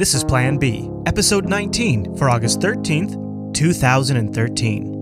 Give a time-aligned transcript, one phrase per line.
[0.00, 4.99] This is Plan B, episode 19 for August 13th, 2013.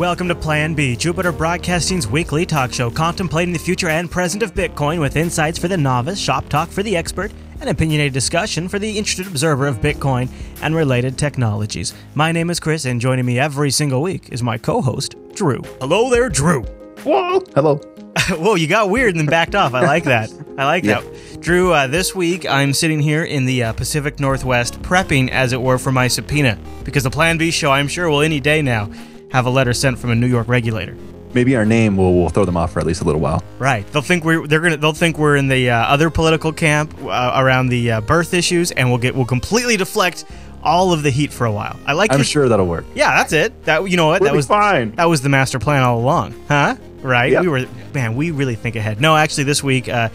[0.00, 4.54] Welcome to Plan B, Jupiter Broadcasting's weekly talk show contemplating the future and present of
[4.54, 8.78] Bitcoin with insights for the novice, shop talk for the expert, and opinionated discussion for
[8.78, 10.30] the interested observer of Bitcoin
[10.62, 11.92] and related technologies.
[12.14, 15.60] My name is Chris, and joining me every single week is my co host, Drew.
[15.82, 16.62] Hello there, Drew.
[17.04, 17.44] Whoa.
[17.54, 17.76] Hello.
[18.30, 19.74] Whoa, you got weird and then backed off.
[19.74, 20.30] I like that.
[20.56, 21.02] I like Yeah.
[21.02, 21.40] that.
[21.42, 25.60] Drew, uh, this week I'm sitting here in the uh, Pacific Northwest, prepping, as it
[25.60, 26.58] were, for my subpoena.
[26.84, 28.88] Because the Plan B show, I'm sure, will any day now
[29.30, 30.96] have a letter sent from a New York regulator.
[31.32, 33.42] Maybe our name will, will throw them off for at least a little while.
[33.58, 33.86] Right.
[33.92, 37.32] They'll think we're they're gonna they'll think we're in the uh, other political camp uh,
[37.36, 40.24] around the uh, birth issues, and we'll get we'll completely deflect
[40.62, 41.78] all of the heat for a while.
[41.86, 42.10] I like.
[42.10, 42.14] It.
[42.14, 42.84] I'm your- sure that'll work.
[42.96, 43.64] Yeah, that's it.
[43.64, 44.90] That you know what We'll that be was fine.
[44.96, 46.74] That was the master plan all along, huh?
[47.00, 47.30] Right?
[47.30, 47.42] Yeah.
[47.42, 49.00] We were man, we really think ahead.
[49.00, 50.08] No, actually, this week uh,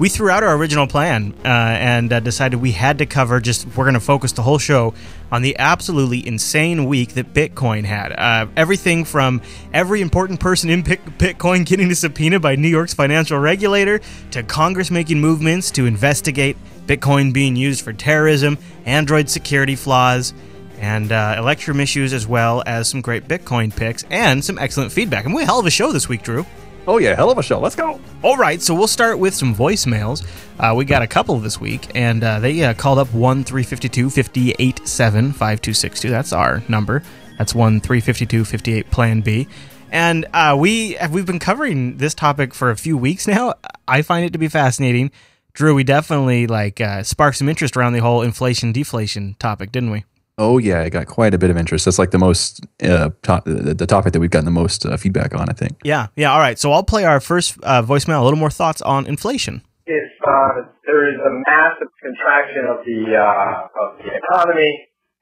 [0.00, 3.66] we threw out our original plan uh, and uh, decided we had to cover just
[3.76, 4.94] we're going to focus the whole show
[5.30, 8.10] on the absolutely insane week that Bitcoin had.
[8.12, 9.42] Uh, everything from
[9.74, 14.90] every important person in Bitcoin getting a subpoena by New York's financial regulator to Congress
[14.90, 16.56] making movements to investigate
[16.86, 18.56] Bitcoin being used for terrorism,
[18.86, 20.32] Android security flaws
[20.78, 25.26] and uh, Electrum issues, as well as some great Bitcoin picks and some excellent feedback.
[25.26, 26.46] And we had a hell of a show this week, Drew.
[26.90, 27.14] Oh, yeah.
[27.14, 27.60] Hell of a show.
[27.60, 28.00] Let's go.
[28.24, 30.26] All right, so we'll start with some voicemails.
[30.58, 34.10] Uh, we got a couple this week, and uh, they uh, called up 1 352
[34.10, 36.10] 587 5262.
[36.10, 37.04] That's our number.
[37.38, 39.46] That's 1 352 58 Plan B.
[39.92, 43.54] And uh, we, we've been covering this topic for a few weeks now.
[43.86, 45.12] I find it to be fascinating.
[45.52, 49.92] Drew, we definitely like uh, sparked some interest around the whole inflation deflation topic, didn't
[49.92, 50.06] we?
[50.40, 50.80] Oh, yeah.
[50.80, 51.84] I got quite a bit of interest.
[51.84, 54.96] That's like the most, uh, to- the, the topic that we've gotten the most uh,
[54.96, 55.76] feedback on, I think.
[55.84, 56.32] Yeah, yeah.
[56.32, 56.58] All right.
[56.58, 58.20] So I'll play our first uh, voicemail.
[58.20, 59.60] A little more thoughts on inflation.
[59.84, 64.70] if uh, there is a massive contraction of the uh, of the economy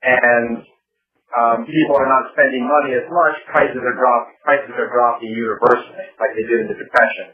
[0.06, 0.62] and
[1.34, 4.36] um, people are not spending money as much, prices are dropping.
[4.44, 7.26] prices are dropping universally, like they did in the depression.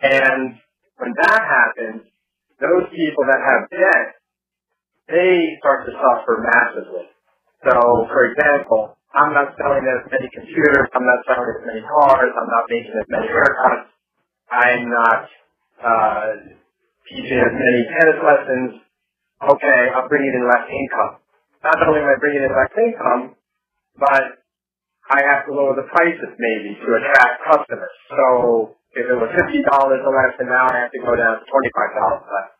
[0.00, 0.56] And
[0.96, 2.06] when that happens,
[2.60, 4.06] those people that have debt,
[5.08, 7.11] they start to suffer massively.
[7.66, 7.74] So,
[8.10, 12.50] for example, I'm not selling as many computers, I'm not selling as many cars, I'm
[12.50, 13.86] not making as many haircuts,
[14.50, 15.20] I'm not
[15.82, 16.26] uh,
[17.08, 18.70] teaching as many tennis lessons,
[19.42, 21.12] okay, I'm bringing in less income.
[21.64, 23.22] Not only am I bringing in less income,
[23.98, 24.24] but
[25.10, 27.96] I have to lower the prices maybe to attract customers.
[28.10, 31.44] So if it was fifty dollars a lesson, now I have to go down to
[31.50, 32.50] twenty five dollars less.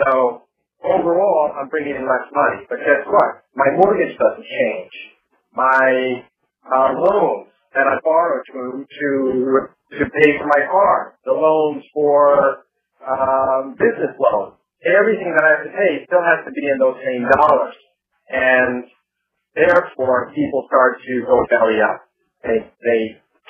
[0.00, 0.10] So
[0.84, 2.66] overall, I'm bringing in less money.
[2.68, 3.44] But guess what?
[3.56, 4.92] My mortgage doesn't change.
[5.56, 6.22] My
[6.68, 9.10] uh, loans that I borrow to to
[9.98, 12.64] to pay for my car, the loans for
[13.02, 16.98] um, business loans, everything that I have to pay still has to be in those
[17.04, 17.74] same dollars,
[18.30, 18.84] and
[19.54, 22.06] therefore people start to go belly up.
[22.42, 23.00] They they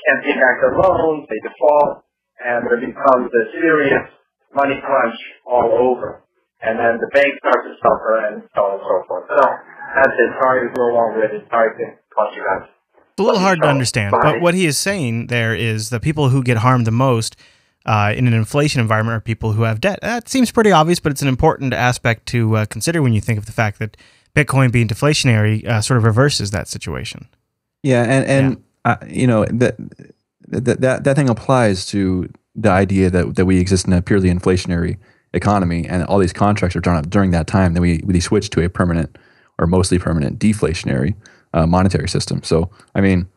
[0.06, 2.04] can't pay back their loans, they default,
[2.44, 4.08] and there becomes a serious
[4.54, 6.23] money crunch all over.
[6.66, 9.24] And then the bank starts to suffer, and so on and so forth.
[9.28, 10.30] So that's it.
[10.40, 11.46] Sorry to go along with it.
[11.50, 12.68] Sorry to cost you guys.
[12.96, 14.20] It's a little hard to understand, bye.
[14.22, 17.36] but what he is saying there is the people who get harmed the most
[17.86, 20.00] uh, in an inflation environment are people who have debt.
[20.02, 23.38] That seems pretty obvious, but it's an important aspect to uh, consider when you think
[23.38, 23.96] of the fact that
[24.34, 27.28] Bitcoin being deflationary uh, sort of reverses that situation.
[27.82, 28.02] Yeah.
[28.02, 29.76] And, and Uh, you know, that,
[30.48, 34.28] that, that, that thing applies to the idea that, that we exist in a purely
[34.28, 34.98] inflationary
[35.34, 37.74] economy and all these contracts are drawn up during that time.
[37.74, 39.16] Then we, we switch to a permanent
[39.58, 41.14] or mostly permanent deflationary
[41.52, 42.42] uh, monetary system.
[42.42, 43.28] So, I mean,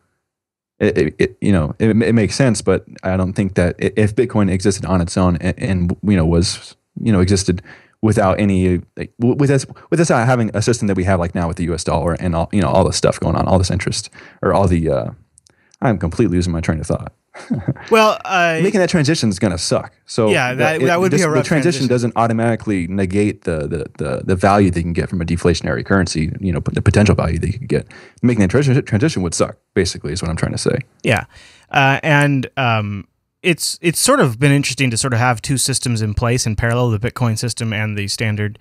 [0.80, 4.14] it, it, it you know it, it makes sense, but I don't think that if
[4.14, 7.62] Bitcoin existed on its own and, and you know was you know existed
[8.00, 8.80] without any
[9.18, 11.82] with us with us having a system that we have like now with the U.S.
[11.82, 14.08] dollar and all you know all this stuff going on, all this interest
[14.40, 15.10] or all the uh,
[15.80, 17.12] I'm completely losing my train of thought.
[17.90, 19.92] Well, uh, Making that transition is going to suck.
[20.06, 21.88] So Yeah, that- that would be a rough the transition, transition.
[21.88, 26.32] doesn't automatically negate the, the the the value they can get from a deflationary currency.
[26.40, 27.86] You know, the potential value they could get.
[28.22, 29.56] Making that transition transition would suck.
[29.74, 30.78] Basically, is what I'm trying to say.
[31.02, 31.24] Yeah,
[31.70, 33.06] uh, and um,
[33.42, 36.56] it's it's sort of been interesting to sort of have two systems in place in
[36.56, 38.58] parallel: the Bitcoin system and the standard,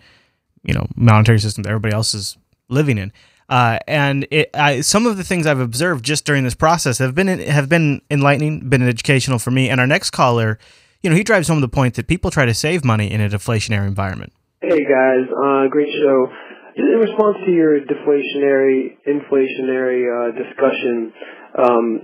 [0.64, 2.38] you know, monetary system that everybody else is
[2.70, 3.12] living in.
[3.50, 7.16] Uh, and it, I, some of the things I've observed just during this process have
[7.16, 9.70] been have been enlightening, been educational for me.
[9.70, 10.60] And our next caller,
[11.02, 13.30] you know, he drives home the point that people try to save money in a
[13.30, 14.34] deflationary environment.
[14.60, 16.28] Hey guys, uh, great show.
[16.76, 21.14] In response to your deflationary, inflationary uh, discussion,
[21.58, 22.02] um,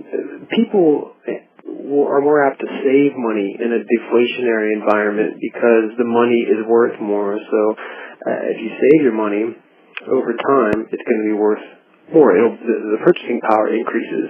[0.50, 6.66] people are more apt to save money in a deflationary environment because the money is
[6.66, 7.38] worth more.
[7.38, 7.74] So
[8.26, 9.54] uh, if you save your money,
[10.08, 11.64] over time, it's going to be worth
[12.12, 12.36] more.
[12.36, 14.28] It'll, the, the purchasing power increases.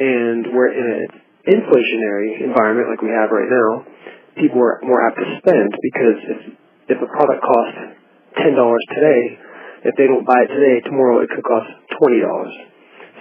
[0.00, 1.04] And we're in an
[1.46, 3.84] inflationary environment like we have right now,
[4.36, 6.40] people are more apt to spend because if,
[6.96, 8.00] if a product costs
[8.40, 8.56] $10
[8.94, 9.22] today,
[9.84, 11.68] if they don't buy it today, tomorrow it could cost
[12.00, 12.20] $20.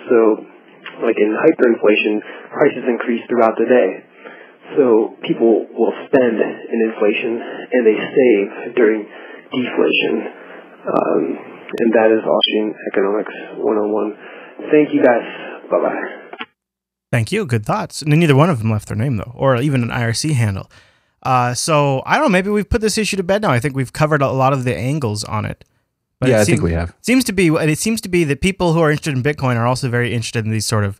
[0.09, 0.17] So,
[1.03, 3.89] like in hyperinflation, prices increase throughout the day.
[4.77, 9.07] So people will spend in inflation and they save during
[9.49, 10.48] deflation.
[10.85, 11.37] Um,
[11.79, 14.17] and that is Austrian Economics 101.
[14.71, 15.69] Thank you guys.
[15.69, 16.19] Bye bye.
[17.11, 17.45] Thank you.
[17.45, 18.01] Good thoughts.
[18.01, 20.69] And neither one of them left their name though, or even an IRC handle.
[21.23, 22.29] Uh, so I don't know.
[22.29, 23.51] Maybe we've put this issue to bed now.
[23.51, 25.65] I think we've covered a lot of the angles on it.
[26.19, 26.93] But yeah, it I think we have.
[27.01, 29.55] Seems to be, and it seems to be that people who are interested in Bitcoin
[29.55, 30.99] are also very interested in these sort of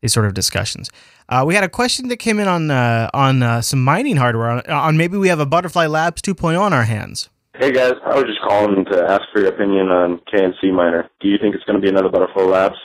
[0.00, 0.90] these sort of discussions.
[1.28, 4.50] Uh, we had a question that came in on uh, on uh, some mining hardware
[4.50, 7.28] on, on maybe we have a Butterfly Labs 2.0 on our hands.
[7.60, 11.10] Hey guys, I was just calling to ask for your opinion on KNC Miner.
[11.20, 12.76] Do you think it's going to be another Butterfly Labs?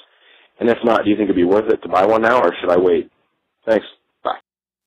[0.59, 2.53] And if not, do you think it'd be worth it to buy one now, or
[2.59, 3.09] should I wait?
[3.65, 3.85] Thanks.
[4.21, 4.35] Bye.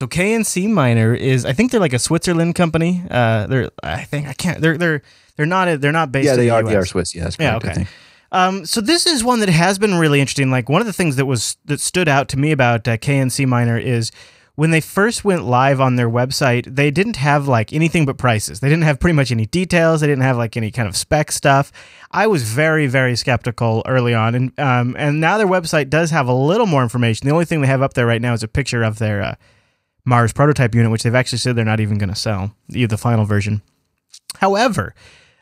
[0.02, 3.02] So KNC Miner is, I think they're like a Switzerland company.
[3.10, 4.60] Uh, they're, I think I can't.
[4.60, 5.00] They're they're
[5.36, 6.26] they're not they're not based.
[6.26, 6.62] Yeah, they are.
[6.62, 7.14] The they are Swiss.
[7.14, 7.70] Yeah, that's correct, yeah.
[7.70, 7.86] Okay.
[8.30, 10.50] Um, so this is one that has been really interesting.
[10.50, 13.46] Like one of the things that was that stood out to me about uh, KNC
[13.46, 14.12] Miner is
[14.58, 18.58] when they first went live on their website, they didn't have like anything but prices.
[18.58, 20.00] They didn't have pretty much any details.
[20.00, 21.70] They didn't have like any kind of spec stuff.
[22.10, 26.26] I was very, very skeptical early on, and um, and now their website does have
[26.26, 27.28] a little more information.
[27.28, 29.34] The only thing they have up there right now is a picture of their uh,
[30.04, 33.24] Mars prototype unit, which they've actually said they're not even going to sell, the final
[33.24, 33.62] version.
[34.38, 34.92] However,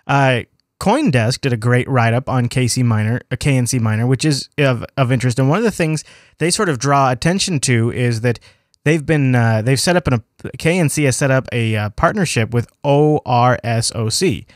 [0.06, 0.42] uh,
[0.78, 4.84] CoinDesk did a great write up on KC Miner, a KNC Miner, which is of,
[4.98, 5.38] of interest.
[5.38, 6.04] And one of the things
[6.36, 8.38] they sort of draw attention to is that
[8.86, 12.54] they've been uh, they've set up an a KNC has set up a uh, partnership
[12.54, 14.46] with ORSOC,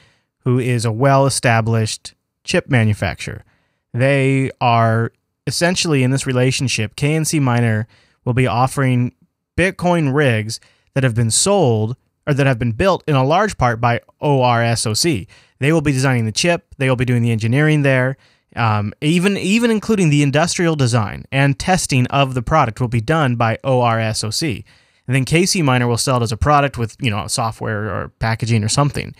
[0.44, 3.44] who is a well-established chip manufacturer.
[3.92, 5.12] They are
[5.46, 6.94] essentially in this relationship.
[6.94, 7.88] KNC Miner
[8.24, 9.12] will be offering
[9.56, 10.60] Bitcoin rigs
[10.94, 15.26] that have been sold or that have been built in a large part by ORSOC.
[15.58, 16.72] They will be designing the chip.
[16.78, 18.16] They will be doing the engineering there.
[18.56, 23.36] Um, even even including the industrial design and testing of the product will be done
[23.36, 24.64] by ORSOC.
[25.06, 28.08] And then KC Miner will sell it as a product with you know software or
[28.18, 29.14] packaging or something.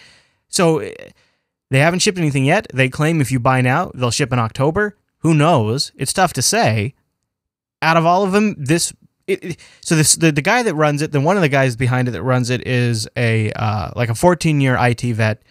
[0.49, 0.81] So
[1.71, 2.67] they haven't shipped anything yet.
[2.75, 4.97] They claim if you buy now, they'll ship in October.
[5.19, 5.93] Who knows?
[5.97, 6.94] It's tough to say.
[7.83, 8.93] Out of all of them, this
[9.26, 11.76] it, it, so this the, the guy that runs it, then one of the guys
[11.76, 15.43] behind it that runs it is a uh, like a 14 year IT vet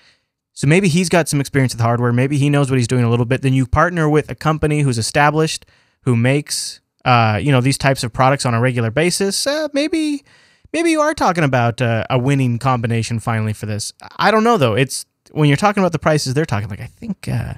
[0.60, 2.12] so maybe he's got some experience with hardware.
[2.12, 3.44] Maybe he knows what he's doing a little bit.
[3.44, 5.66] Then you partner with a company who's established,
[6.02, 9.48] who makes uh, you know these types of products on a regular basis.
[9.48, 10.26] Uh, maybe
[10.74, 13.94] maybe you are talking about uh, a winning combination finally for this.
[14.18, 14.74] I don't know though.
[14.74, 17.30] It's when you're talking about the prices, they're talking like I think.
[17.30, 17.54] Uh,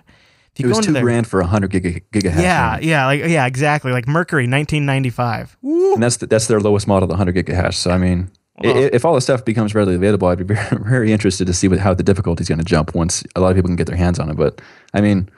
[0.56, 2.39] it was two their, grand for a hundred giga, gigahash.
[2.39, 3.91] Yeah, yeah, like yeah, exactly.
[3.91, 5.58] Like Mercury, 1995.
[5.63, 7.74] And that's the, that's their lowest model, the hundred gigahash.
[7.74, 8.29] So I mean,
[8.60, 11.79] if all the stuff becomes readily available, I'd be very, very interested to see what,
[11.79, 13.98] how the difficulty is going to jump once a lot of people can get their
[13.98, 14.38] hands on it.
[14.38, 14.62] But
[14.93, 15.29] I mean,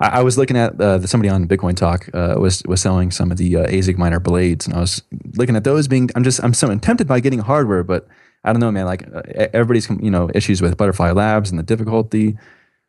[0.00, 3.10] I, I was looking at uh, the, somebody on Bitcoin Talk uh, was was selling
[3.10, 5.02] some of the uh, ASIC miner blades, and I was
[5.34, 6.10] looking at those being.
[6.14, 8.06] I'm just I'm so tempted by getting hardware, but
[8.44, 8.86] I don't know, man.
[8.86, 9.22] Like uh,
[9.52, 12.36] everybody's you know issues with Butterfly Labs and the difficulty.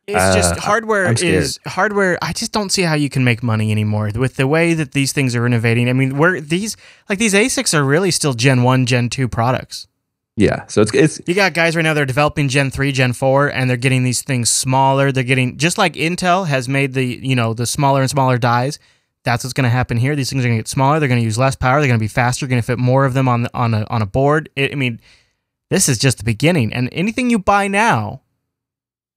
[0.08, 2.16] It's just uh, hardware is hardware.
[2.22, 5.12] I just don't see how you can make money anymore with the way that these
[5.12, 5.86] things are innovating.
[5.90, 6.78] I mean, where these
[7.10, 9.86] like these ASICs are really still Gen one, Gen two products.
[10.34, 11.92] Yeah, so it's it's you got guys right now.
[11.92, 15.12] They're developing Gen three, Gen four, and they're getting these things smaller.
[15.12, 18.78] They're getting just like Intel has made the you know the smaller and smaller dies.
[19.24, 20.16] That's what's going to happen here.
[20.16, 21.00] These things are going to get smaller.
[21.00, 21.80] They're going to use less power.
[21.80, 22.46] They're going to be faster.
[22.46, 24.48] Going to fit more of them on on a on a board.
[24.56, 25.00] It, I mean,
[25.68, 26.72] this is just the beginning.
[26.72, 28.22] And anything you buy now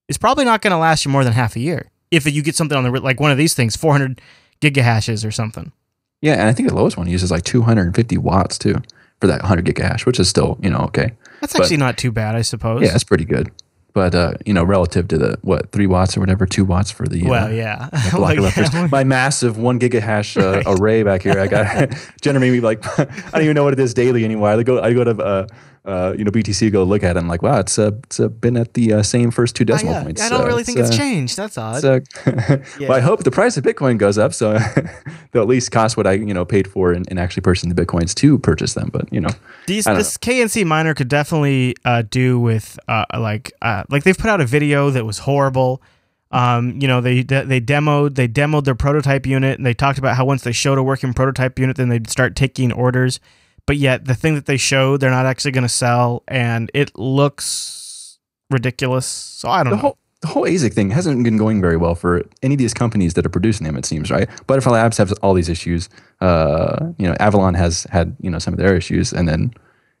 [0.08, 1.90] is probably not going to last you more than half a year.
[2.10, 4.20] If you get something on the like one of these things, 400
[4.60, 5.72] gigahashes or something.
[6.20, 8.76] Yeah, and I think the lowest one uses like 250 watts too
[9.20, 11.12] for that 100 gigahash, which is still you know okay.
[11.40, 12.82] That's actually but, not too bad, I suppose.
[12.82, 13.50] Yeah, that's pretty good.
[13.92, 17.06] but uh, you know, relative to the what three watts or whatever, two watts for
[17.06, 18.90] the well, uh, yeah, block Like, adapters.
[18.92, 21.38] my massive one gigahash uh, array back here.
[21.38, 24.48] I got generating me like I don't even know what it is daily anymore.
[24.48, 25.46] I go I go to
[25.84, 27.18] uh, you know BTC go look at it.
[27.18, 29.94] and like wow, it's uh, it's uh, been at the uh, same first two decimal
[29.94, 30.04] yeah.
[30.04, 30.22] points.
[30.22, 31.36] I don't really think it's uh, changed.
[31.36, 31.84] That's odd.
[31.84, 32.00] uh,
[32.78, 32.88] Yeah.
[32.88, 34.52] well, I hope the price of Bitcoin goes up, so
[35.32, 37.84] they'll at least cost what I you know paid for in, in actually purchasing the
[37.84, 38.90] bitcoins to purchase them.
[38.92, 39.30] But you know,
[39.66, 44.30] These, this KNC miner could definitely uh, do with uh, like uh, like they've put
[44.30, 45.82] out a video that was horrible.
[46.30, 50.16] Um, you know they they demoed they demoed their prototype unit and they talked about
[50.16, 53.20] how once they showed a working prototype unit, then they'd start taking orders.
[53.66, 56.96] But yet the thing that they showed, they're not actually going to sell, and it
[56.98, 58.18] looks
[58.50, 59.06] ridiculous.
[59.06, 59.80] So I don't the know.
[59.82, 63.14] whole the whole ASIC thing hasn't been going very well for any of these companies
[63.14, 63.76] that are producing them.
[63.76, 64.28] It seems right.
[64.46, 65.88] Butterfly Labs has all these issues.
[66.20, 69.52] Uh, you know, Avalon has had you know some of their issues, and then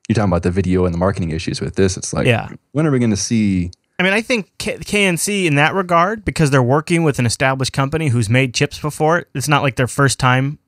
[0.08, 1.96] you're talking about the video and the marketing issues with this.
[1.96, 2.48] It's like, Yeah.
[2.72, 3.70] when are we going to see?
[3.98, 7.72] I mean, I think K- KNC in that regard, because they're working with an established
[7.72, 10.58] company who's made chips before, it's not like their first time,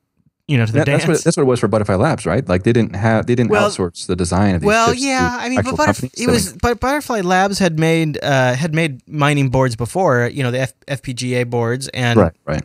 [0.47, 1.03] you know, to the That, dance.
[1.05, 2.47] that's what that's what it was for Butterfly Labs, right?
[2.47, 5.07] Like they didn't have they didn't Well- outsource the design of these well, chips to
[5.07, 9.01] yeah, I mean, but Butterf- it was, but Butterfly Labs had made uh, had made
[9.07, 12.63] mining boards before, you know, the F- FPGA boards, and right, right.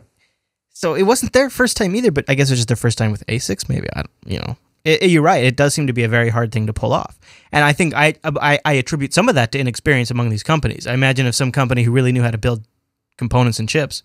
[0.69, 2.11] so it wasn't their first time either.
[2.11, 3.67] But I guess it was just their first time with ASICs.
[3.67, 5.43] Maybe I, you know, It- it- you're right.
[5.43, 7.19] It does seem to be a very hard thing to pull off,
[7.51, 10.85] and I think I, I I attribute some of that to inexperience among these companies.
[10.85, 12.63] I imagine if some company who really knew how to build
[13.17, 14.03] components and chips,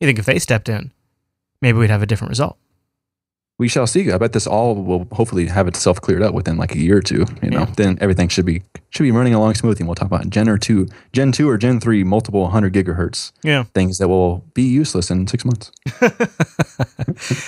[0.00, 0.92] you think if they stepped in,
[1.60, 2.56] maybe we'd have a different result.
[3.56, 4.10] We shall see.
[4.10, 7.00] I bet this all will hopefully have itself cleared up within like a year or
[7.02, 7.24] two.
[7.40, 7.72] You know, Yeah.
[7.76, 9.82] then everything should be should be running along smoothly.
[9.82, 13.30] And we'll talk about Gen or two, Gen two or Gen three, multiple hundred gigahertz
[13.44, 13.62] Yeah.
[13.72, 15.70] things that will be useless in six months.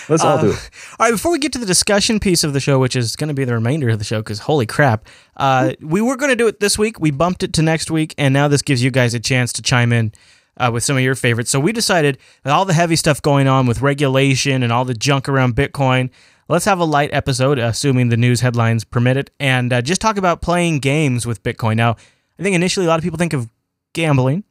[0.08, 0.70] Let's all do Uh, it.
[0.98, 3.28] All right, before we get to the discussion piece of the show, which is going
[3.28, 6.36] to be the remainder of the show, because holy crap, uh, we were going to
[6.36, 7.00] do it this week.
[7.00, 9.62] We bumped it to next week, and now this gives you guys a chance to
[9.62, 10.12] chime in
[10.56, 11.50] uh, with some of your favorites.
[11.50, 14.94] So we decided with all the heavy stuff going on with regulation and all the
[14.94, 16.10] junk around Bitcoin,
[16.48, 20.16] let's have a light episode, assuming the news headlines permit it, and uh, just talk
[20.16, 21.76] about playing games with Bitcoin.
[21.76, 21.96] Now,
[22.38, 23.48] I think initially a lot of people think of
[23.92, 24.44] gambling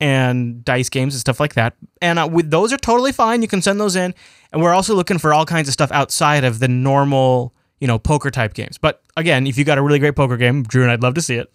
[0.00, 1.74] and dice games and stuff like that.
[2.00, 3.42] And uh, with those are totally fine.
[3.42, 4.14] You can send those in.
[4.52, 7.98] And we're also looking for all kinds of stuff outside of the normal, you know,
[7.98, 8.78] poker type games.
[8.78, 11.22] But again, if you got a really great poker game, Drew and I'd love to
[11.22, 11.48] see it.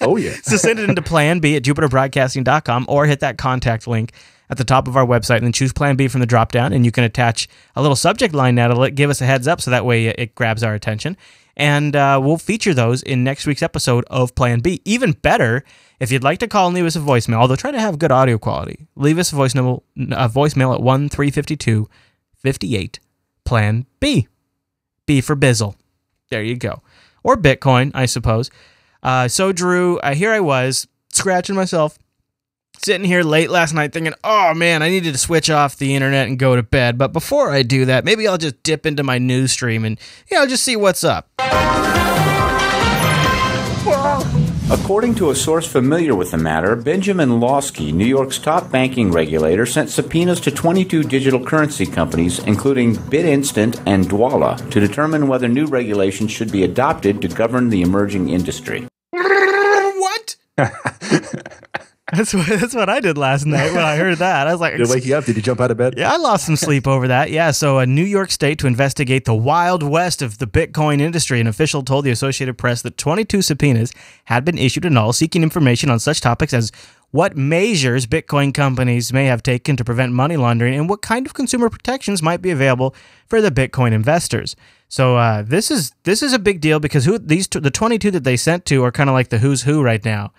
[0.00, 0.34] Oh yeah.
[0.42, 4.12] so send it into Plan B at jupiterbroadcasting.com or hit that contact link
[4.50, 6.72] at the top of our website and then choose Plan B from the drop down.
[6.72, 9.60] And you can attach a little subject line now to give us a heads up
[9.60, 11.16] so that way it grabs our attention.
[11.56, 14.82] And uh, we'll feature those in next week's episode of Plan B.
[14.84, 15.64] Even better,
[16.00, 18.12] if you'd like to call and leave us a voicemail, although try to have good
[18.12, 21.88] audio quality, leave us a voicemail, a voicemail at 1 352
[22.36, 23.00] 58
[23.44, 24.28] Plan B.
[25.06, 25.74] B for Bizzle.
[26.30, 26.82] There you go.
[27.22, 28.50] Or Bitcoin, I suppose.
[29.02, 31.98] Uh, so, Drew, uh, here I was scratching myself,
[32.78, 36.28] sitting here late last night thinking, oh man, I needed to switch off the internet
[36.28, 36.98] and go to bed.
[36.98, 39.98] But before I do that, maybe I'll just dip into my news stream and,
[40.30, 41.30] you know, just see what's up.
[44.70, 49.66] According to a source familiar with the matter, Benjamin Lawsky, New York's top banking regulator,
[49.66, 55.66] sent subpoenas to 22 digital currency companies, including BitInstant and Dwolla, to determine whether new
[55.66, 58.88] regulations should be adopted to govern the emerging industry.
[59.96, 60.36] What?
[62.12, 64.46] that's, what, that's what I did last night when I heard that.
[64.46, 65.24] I was like, Did it wake you up?
[65.24, 65.94] Did you jump out of bed?
[65.96, 67.30] Yeah, I lost some sleep over that.
[67.30, 71.40] Yeah, so a New York State to investigate the wild west of the Bitcoin industry.
[71.40, 73.92] An official told the Associated Press that 22 subpoenas
[74.24, 76.70] had been issued in all seeking information on such topics as
[77.10, 81.32] what measures Bitcoin companies may have taken to prevent money laundering and what kind of
[81.32, 82.94] consumer protections might be available
[83.26, 84.56] for the Bitcoin investors.
[84.88, 88.10] So uh, this is this is a big deal because who these two, the 22
[88.10, 90.32] that they sent to are kind of like the who's who right now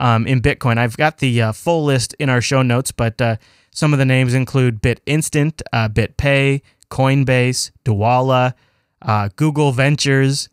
[0.00, 0.78] um, in Bitcoin.
[0.78, 3.36] I've got the uh, full list in our show notes, but uh,
[3.70, 8.54] some of the names include BitInstant, uh, BitPay, Coinbase, Dwolla,
[9.02, 10.48] uh, Google Ventures,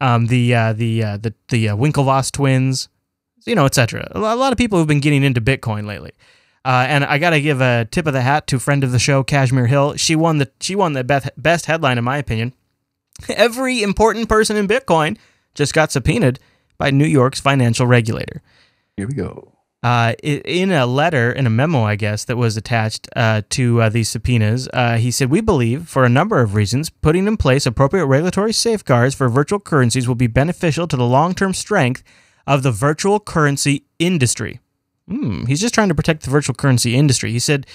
[0.00, 2.88] um, the uh, the uh, the the uh, Winklevoss twins,
[3.44, 4.06] you know, etc.
[4.14, 6.12] A a lot of people have been getting into Bitcoin lately.
[6.62, 8.98] Uh, and I got to give a tip of the hat to friend of the
[8.98, 9.96] show, Kashmir Hill.
[9.96, 12.54] She won the she won the best best headline in my opinion.
[13.30, 15.16] Every important person in Bitcoin
[15.54, 16.38] just got subpoenaed
[16.76, 18.42] by New York's financial regulator.
[19.00, 19.54] Here we go.
[19.82, 23.88] Uh, in a letter, in a memo, I guess, that was attached uh, to uh,
[23.88, 27.64] these subpoenas, uh, he said, We believe, for a number of reasons, putting in place
[27.64, 32.02] appropriate regulatory safeguards for virtual currencies will be beneficial to the long term strength
[32.46, 34.60] of the virtual currency industry.
[35.08, 37.32] Hmm, he's just trying to protect the virtual currency industry.
[37.32, 37.66] He said,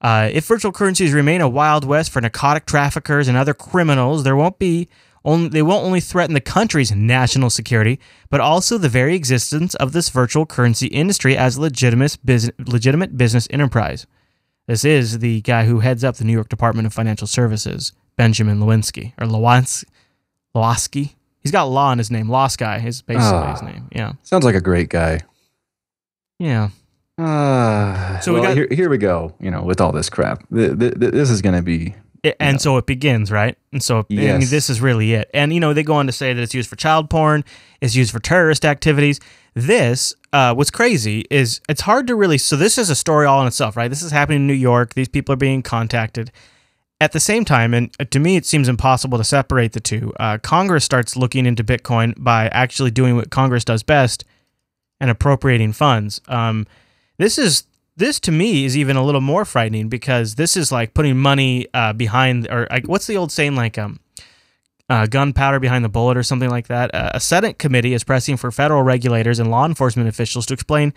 [0.00, 4.34] uh, if virtual currencies remain a wild west for narcotic traffickers and other criminals, there
[4.34, 4.88] won't be
[5.24, 7.98] only, they won't only threaten the country's national security,
[8.30, 13.16] but also the very existence of this virtual currency industry as a legitimate business, legitimate
[13.16, 14.06] business enterprise.
[14.66, 18.60] This is the guy who heads up the New York Department of Financial Services, Benjamin
[18.60, 19.26] Lewinsky or.
[19.26, 21.14] Lewinsky.
[21.40, 22.28] He's got law in his name.
[22.30, 23.52] Lost guy is basically Ah.
[23.52, 23.88] his name.
[23.92, 24.12] Yeah.
[24.22, 25.20] Sounds like a great guy.
[26.38, 26.68] Yeah.
[27.18, 29.34] Uh, So we well, got- here, here we go.
[29.40, 32.36] You know, with all this crap, Th- th- th- this is going to be It-
[32.40, 33.56] and so it begins, right?
[33.72, 34.04] And so I
[34.38, 35.30] mean, this is really it.
[35.32, 37.44] And you know, they go on to say that it's used for child porn,
[37.80, 39.20] it's used for terrorist activities.
[39.54, 42.38] This, uh, what's crazy is it's hard to really.
[42.38, 43.88] So this is a story all in itself, right?
[43.88, 44.94] This is happening in New York.
[44.94, 46.32] These people are being contacted.
[47.00, 50.12] At the same time, and to me, it seems impossible to separate the two.
[50.18, 54.24] Uh, Congress starts looking into Bitcoin by actually doing what Congress does best
[55.00, 56.20] and appropriating funds.
[56.28, 56.66] Um,
[57.18, 57.64] this is
[57.96, 61.66] this to me is even a little more frightening because this is like putting money
[61.74, 64.00] uh, behind or like what's the old saying like um
[64.88, 66.94] uh, gunpowder behind the bullet or something like that.
[66.94, 70.92] Uh, a Senate committee is pressing for federal regulators and law enforcement officials to explain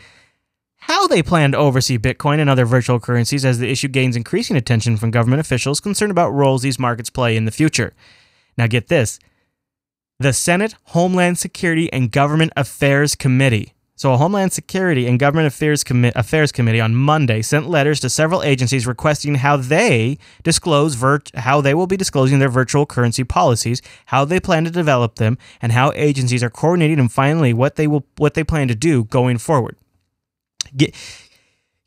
[0.82, 4.56] how they plan to oversee Bitcoin and other virtual currencies as the issue gains increasing
[4.56, 7.94] attention from government officials concerned about roles these markets play in the future.
[8.58, 9.20] Now, get this
[10.20, 13.74] the Senate Homeland Security and Government Affairs Committee.
[13.98, 18.12] So, a Homeland Security and Government Affairs, Commi- Affairs Committee on Monday sent letters to
[18.12, 23.24] several agencies requesting how they disclose virt- how they will be disclosing their virtual currency
[23.24, 27.76] policies, how they plan to develop them, and how agencies are coordinating and finally what
[27.76, 29.76] they will what they plan to do going forward.
[30.76, 30.96] Get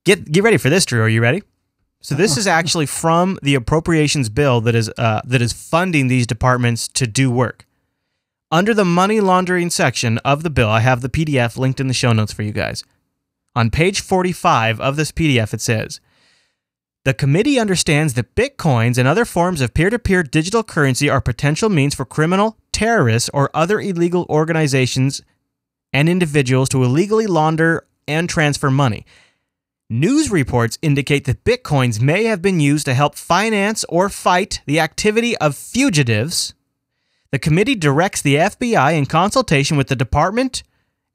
[0.05, 1.03] get get ready for this, Drew.
[1.03, 1.45] Are you ready?
[2.03, 6.27] So this is actually from the appropriations bill that is uh, that is funding these
[6.27, 7.67] departments to do work.
[8.53, 11.95] Under the money laundering section of the bill, I have the PDF linked in the
[11.95, 12.83] show notes for you guys.
[13.55, 16.01] On page 45 of this PDF, it says
[17.05, 21.21] The committee understands that bitcoins and other forms of peer to peer digital currency are
[21.21, 25.23] potential means for criminal, terrorists, or other illegal organizations
[25.93, 29.07] and individuals to illegally launder and transfer money.
[29.89, 34.81] News reports indicate that bitcoins may have been used to help finance or fight the
[34.81, 36.55] activity of fugitives.
[37.33, 40.65] The committee directs the FBI in consultation with the department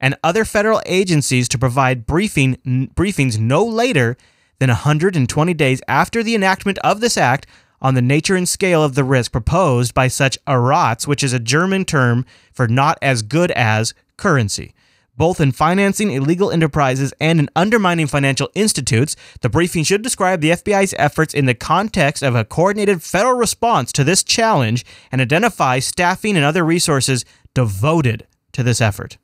[0.00, 4.16] and other federal agencies to provide briefing n- briefings no later
[4.58, 7.46] than 120 days after the enactment of this act
[7.82, 11.38] on the nature and scale of the risk proposed by such Ersatz, which is a
[11.38, 14.72] German term for not as good as currency.
[15.16, 20.50] Both in financing illegal enterprises and in undermining financial institutes, the briefing should describe the
[20.50, 25.78] FBI's efforts in the context of a coordinated federal response to this challenge and identify
[25.78, 27.24] staffing and other resources
[27.54, 29.18] devoted to this effort.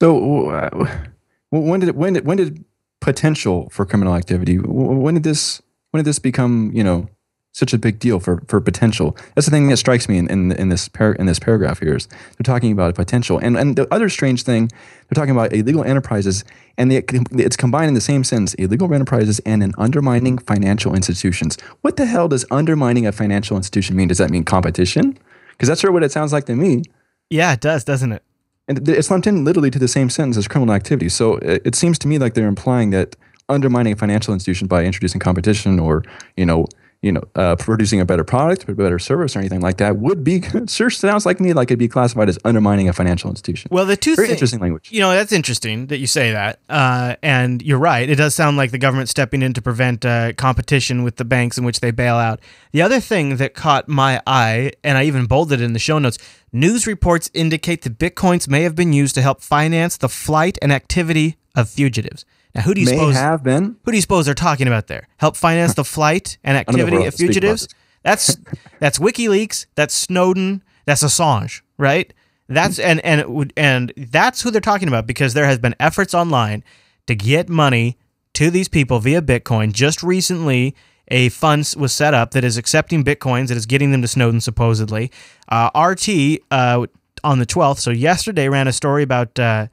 [0.00, 1.02] So uh,
[1.50, 2.64] when did when did when did
[3.00, 7.08] potential for criminal activity when did this when did this become you know
[7.52, 9.16] such a big deal for, for potential.
[9.34, 11.96] That's the thing that strikes me in, in, in this par- in this paragraph here
[11.96, 13.38] is they're talking about potential.
[13.38, 14.70] And and the other strange thing
[15.08, 16.44] they're talking about illegal enterprises
[16.78, 21.58] and they, it's combined in the same sentence illegal enterprises and an undermining financial institutions.
[21.82, 24.08] What the hell does undermining a financial institution mean?
[24.08, 25.18] Does that mean competition?
[25.50, 26.82] Because that's sort of what it sounds like to me.
[27.28, 28.22] Yeah, it does, doesn't it?
[28.68, 31.08] and it's lumped in literally to the same sentence as criminal activity.
[31.08, 33.16] So it, it seems to me like they're implying that
[33.48, 36.04] undermining a financial institution by introducing competition or
[36.36, 36.66] you know
[37.02, 40.24] you know uh, producing a better product, a better service, or anything like that would
[40.24, 43.68] be sure sounds like me like it'd be classified as undermining a financial institution.
[43.72, 44.90] Well, the two Very thi- interesting language.
[44.92, 46.60] You know, that's interesting that you say that.
[46.68, 48.08] Uh, and you're right.
[48.08, 51.58] It does sound like the government stepping in to prevent uh, competition with the banks
[51.58, 52.40] in which they bail out.
[52.70, 55.98] The other thing that caught my eye, and I even bolded it in the show
[55.98, 56.18] notes
[56.52, 60.72] news reports indicate that bitcoins may have been used to help finance the flight and
[60.72, 62.24] activity of fugitives.
[62.54, 63.14] Now, who do you May suppose?
[63.14, 63.76] have been.
[63.84, 65.08] Who do you suppose they're talking about there?
[65.16, 67.68] Help finance the flight and know if we're activity of to speak about fugitives?
[68.02, 68.36] That's
[68.78, 72.12] that's WikiLeaks, that's Snowden, that's Assange, right?
[72.48, 76.64] That's and and and that's who they're talking about because there has been efforts online
[77.06, 77.98] to get money
[78.34, 79.72] to these people via Bitcoin.
[79.72, 80.74] Just recently,
[81.08, 84.40] a fund was set up that is accepting Bitcoins that is getting them to Snowden
[84.40, 85.10] supposedly.
[85.48, 86.86] Uh, RT uh,
[87.24, 89.68] on the 12th, so yesterday ran a story about uh,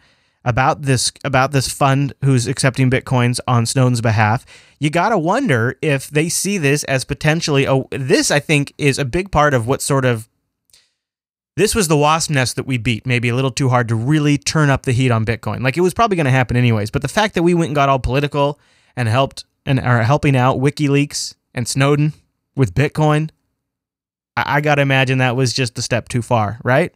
[0.49, 4.47] about this about this fund who's accepting bitcoins on Snowden's behalf.
[4.79, 8.97] You got to wonder if they see this as potentially a this I think is
[8.97, 10.27] a big part of what sort of
[11.55, 14.39] this was the wasp nest that we beat, maybe a little too hard to really
[14.39, 15.61] turn up the heat on Bitcoin.
[15.61, 17.75] Like it was probably going to happen anyways, but the fact that we went and
[17.75, 18.59] got all political
[18.95, 22.13] and helped and are helping out WikiLeaks and Snowden
[22.55, 23.29] with Bitcoin,
[24.35, 26.91] I, I got to imagine that was just a step too far, right?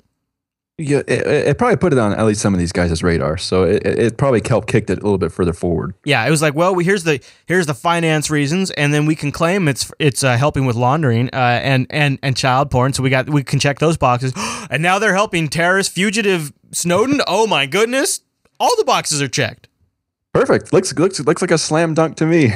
[0.79, 3.37] Yeah, it, it, probably put it on at least some of these guys' radar.
[3.37, 5.93] So it, it probably helped kick it a little bit further forward.
[6.03, 9.31] Yeah, it was like, well, here's the here's the finance reasons, and then we can
[9.31, 12.91] claim it's it's uh, helping with laundering uh, and and and child porn.
[12.93, 14.33] So we got we can check those boxes,
[14.71, 17.21] and now they're helping terrorist fugitive Snowden.
[17.27, 18.21] Oh my goodness,
[18.59, 19.67] all the boxes are checked.
[20.33, 20.73] Perfect.
[20.73, 22.51] Looks looks looks like a slam dunk to me.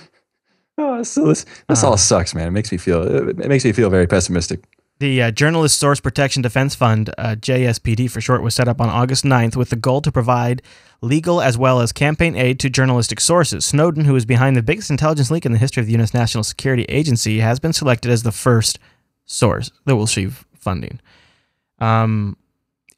[0.78, 2.48] oh, so this this uh, all sucks, man.
[2.48, 4.62] It makes me feel it makes me feel very pessimistic.
[4.98, 8.88] The uh, Journalist Source Protection Defense Fund, uh, JSPD for short, was set up on
[8.88, 10.62] August 9th with the goal to provide
[11.02, 13.66] legal as well as campaign aid to journalistic sources.
[13.66, 16.14] Snowden, who is behind the biggest intelligence leak in the history of the U.S.
[16.14, 18.78] National Security Agency, has been selected as the first
[19.26, 20.98] source that will receive funding.
[21.78, 22.38] Um,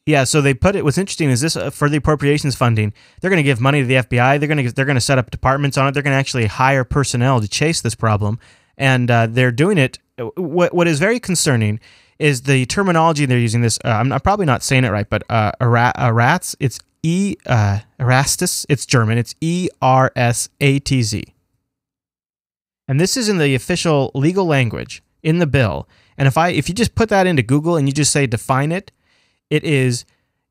[0.06, 0.84] yeah, so they put it.
[0.84, 3.86] What's interesting is this uh, for the appropriations funding, they're going to give money to
[3.86, 4.38] the FBI.
[4.38, 5.92] They're going to they're going to set up departments on it.
[5.92, 8.38] They're going to actually hire personnel to chase this problem,
[8.78, 9.98] and uh, they're doing it
[10.36, 11.80] what what is very concerning
[12.18, 13.60] is the terminology they're using.
[13.60, 16.56] This uh, I'm, probably not saying it right, but uh, Eratz.
[16.58, 18.66] It's E uh, Erastus.
[18.68, 19.18] It's German.
[19.18, 21.22] It's E R S A T Z.
[22.88, 25.88] And this is in the official legal language in the bill.
[26.16, 28.72] And if I if you just put that into Google and you just say define
[28.72, 28.90] it,
[29.50, 30.04] it is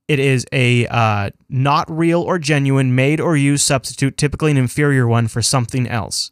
[0.08, 5.06] it is a uh, not real or genuine made or used substitute, typically an inferior
[5.06, 6.32] one for something else.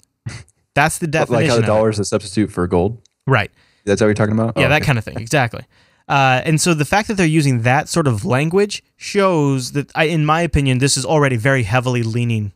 [0.76, 1.48] That's the definition.
[1.48, 3.02] like how the dollar is a substitute for gold.
[3.26, 3.50] Right.
[3.86, 4.58] That's what you're talking about?
[4.58, 4.86] Yeah, oh, that okay.
[4.86, 5.18] kind of thing.
[5.18, 5.64] Exactly.
[6.08, 10.06] Uh, and so the fact that they're using that sort of language shows that, I,
[10.06, 12.52] in my opinion, this is already very heavily leaning.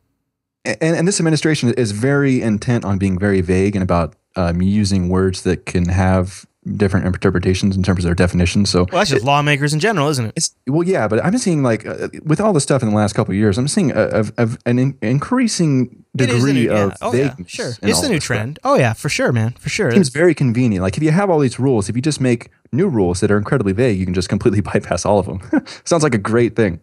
[0.66, 5.10] And, and this administration is very intent on being very vague and about um, using
[5.10, 6.46] words that can have
[6.78, 8.70] different interpretations in terms of their definitions.
[8.70, 10.50] So, well, that's just it, lawmakers in general, isn't it?
[10.68, 13.32] well, yeah, but I'm seeing like uh, with all the stuff in the last couple
[13.32, 16.86] of years, I'm seeing a, a, a, an in, increasing degree new, yeah.
[16.86, 17.58] of oh, vagueness.
[17.58, 18.60] Yeah, sure, it's the new trend.
[18.62, 18.72] Stuff.
[18.72, 19.90] Oh yeah, for sure, man, for sure.
[19.90, 20.82] It's very convenient.
[20.84, 23.38] Like if you have all these rules, if you just make new rules that are
[23.38, 25.42] incredibly vague, you can just completely bypass all of them.
[25.86, 26.82] Sounds like a great thing.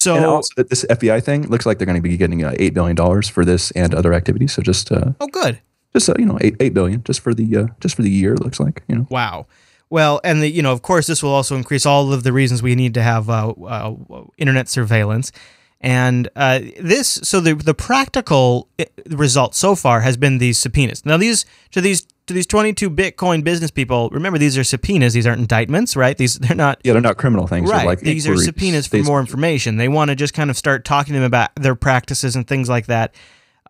[0.00, 2.72] So and also this FBI thing looks like they're going to be getting uh, eight
[2.72, 4.52] billion dollars for this and other activities.
[4.52, 5.60] So just uh, oh, good.
[5.98, 8.34] Just uh, you know, eight eight billion just for the uh, just for the year.
[8.34, 9.06] It looks like you know.
[9.10, 9.46] Wow.
[9.90, 12.62] Well, and the, you know, of course, this will also increase all of the reasons
[12.62, 13.94] we need to have uh, uh,
[14.36, 15.32] internet surveillance.
[15.80, 21.06] And uh, this, so the the practical uh, result so far has been these subpoenas.
[21.06, 25.14] Now, these to these to these 22 Bitcoin business people, remember these are subpoenas.
[25.14, 26.16] These aren't indictments, right?
[26.16, 26.80] These they're not.
[26.84, 27.70] Yeah, they're not criminal things.
[27.70, 27.86] Right.
[27.86, 29.76] Like these are subpoenas for more information.
[29.76, 32.68] They want to just kind of start talking to them about their practices and things
[32.68, 33.14] like that.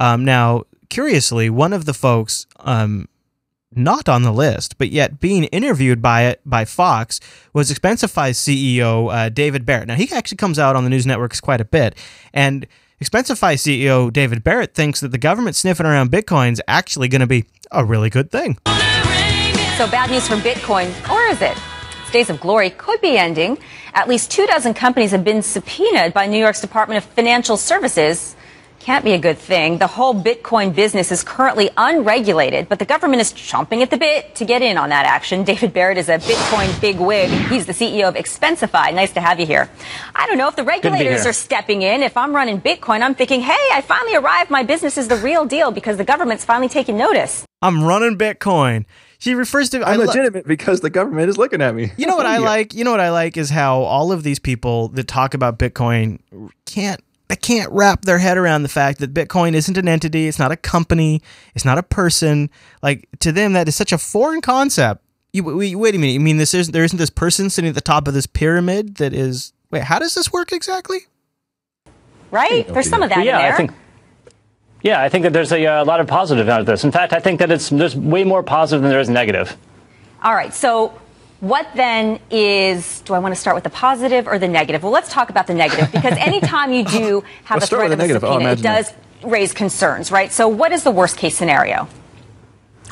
[0.01, 3.09] Um, now, curiously, one of the folks um,
[3.75, 7.21] not on the list, but yet being interviewed by it by Fox
[7.53, 9.89] was Expensify CEO uh, David Barrett.
[9.89, 11.95] Now he actually comes out on the news networks quite a bit,
[12.33, 12.67] and
[13.03, 17.27] Expensify CEO David Barrett thinks that the government sniffing around Bitcoin is actually going to
[17.27, 18.59] be a really good thing.
[19.77, 21.57] So bad news for Bitcoin, or is it?
[22.11, 23.59] Days of glory could be ending.
[23.93, 28.35] At least two dozen companies have been subpoenaed by New York's Department of Financial Services
[28.89, 29.77] can't be a good thing.
[29.77, 34.35] The whole Bitcoin business is currently unregulated, but the government is chomping at the bit
[34.37, 35.45] to get in on that action.
[35.45, 37.29] David Barrett is a Bitcoin big wig.
[37.51, 38.95] He's the CEO of Expensify.
[38.95, 39.69] Nice to have you here.
[40.15, 42.03] I don't know if the regulators are stepping in.
[42.03, 44.49] If I'm running Bitcoin, I'm thinking, hey, I finally arrived.
[44.49, 47.45] My business is the real deal because the government's finally taking notice.
[47.61, 48.87] I'm running Bitcoin.
[49.19, 51.93] She refers to I'm legitimate lo- because the government is looking at me.
[51.99, 52.73] You know what I like?
[52.73, 56.21] You know what I like is how all of these people that talk about Bitcoin
[56.65, 60.39] can't they can't wrap their head around the fact that Bitcoin isn't an entity, it's
[60.39, 61.23] not a company,
[61.55, 62.51] it's not a person.
[62.83, 65.05] Like to them, that is such a foreign concept.
[65.33, 66.13] You, wait, wait a minute.
[66.13, 68.97] You mean this isn't there isn't this person sitting at the top of this pyramid
[68.97, 69.53] that is?
[69.71, 71.01] Wait, how does this work exactly?
[72.31, 72.67] Right.
[72.67, 73.53] There's some of that yeah, in there.
[73.53, 73.71] I think,
[74.83, 76.85] yeah, I think that there's a, a lot of positive out of this.
[76.85, 79.57] In fact, I think that it's there's way more positive than there is negative.
[80.23, 80.55] All right.
[80.55, 80.99] So
[81.41, 84.83] what then is, do I want to start with the positive or the negative?
[84.83, 88.09] Well, let's talk about the negative because anytime you do have a threat of a
[88.09, 89.31] subpoena, oh, it does that.
[89.31, 90.33] raise concerns, right?
[90.33, 91.89] So what is the worst case scenario?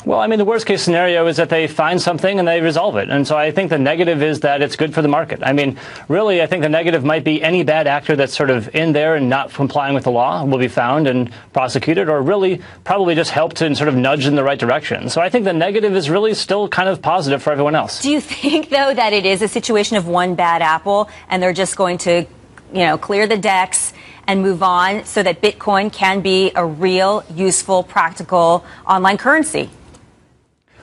[0.07, 2.95] Well, I mean, the worst case scenario is that they find something and they resolve
[2.95, 3.09] it.
[3.09, 5.41] And so I think the negative is that it's good for the market.
[5.43, 8.73] I mean, really, I think the negative might be any bad actor that's sort of
[8.73, 12.61] in there and not complying with the law will be found and prosecuted, or really
[12.85, 15.09] probably just help to sort of nudge in the right direction.
[15.09, 18.01] So I think the negative is really still kind of positive for everyone else.
[18.01, 21.51] Do you think, though, that it is a situation of one bad apple and they're
[21.51, 22.25] just going to,
[22.71, 23.91] you know, clear the decks?
[24.29, 29.69] and move on so that Bitcoin can be a real, useful, practical online currency?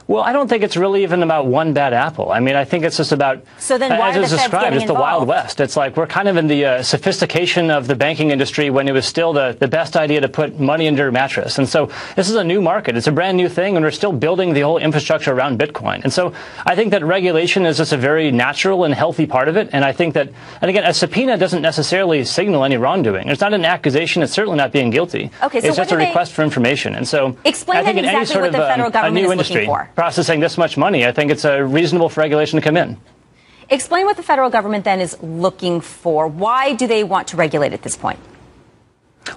[0.07, 2.31] Well, I don't think it's really even about one bad apple.
[2.31, 4.85] I mean, I think it's just about so then why as it's the described, it's
[4.85, 4.95] the?
[4.95, 5.61] Wild West.
[5.61, 8.93] It's like we're kind of in the uh, sophistication of the banking industry when it
[8.93, 11.59] was still the, the best idea to put money under your mattress.
[11.59, 12.97] And so this is a new market.
[12.97, 16.03] It's a brand new thing, and we're still building the whole infrastructure around Bitcoin.
[16.05, 16.33] And so
[16.67, 19.71] I think that regulation is just a very natural and healthy part of it.
[19.73, 20.29] And I think that,
[20.61, 23.29] and again, a subpoena doesn't necessarily signal any wrongdoing.
[23.29, 24.23] It's not an accusation.
[24.23, 25.31] It's certainly not being guilty.
[25.43, 26.95] Okay, so it's just a do they- request for information.
[26.95, 29.17] And so Explain I think in any exactly sort what of the federal um, government
[29.17, 29.91] a new is looking industry for.
[29.95, 32.97] Processing this much money, I think it's a reasonable for regulation to come in.
[33.71, 36.29] Explain what the federal government then is looking for.
[36.29, 38.19] Why do they want to regulate at this point?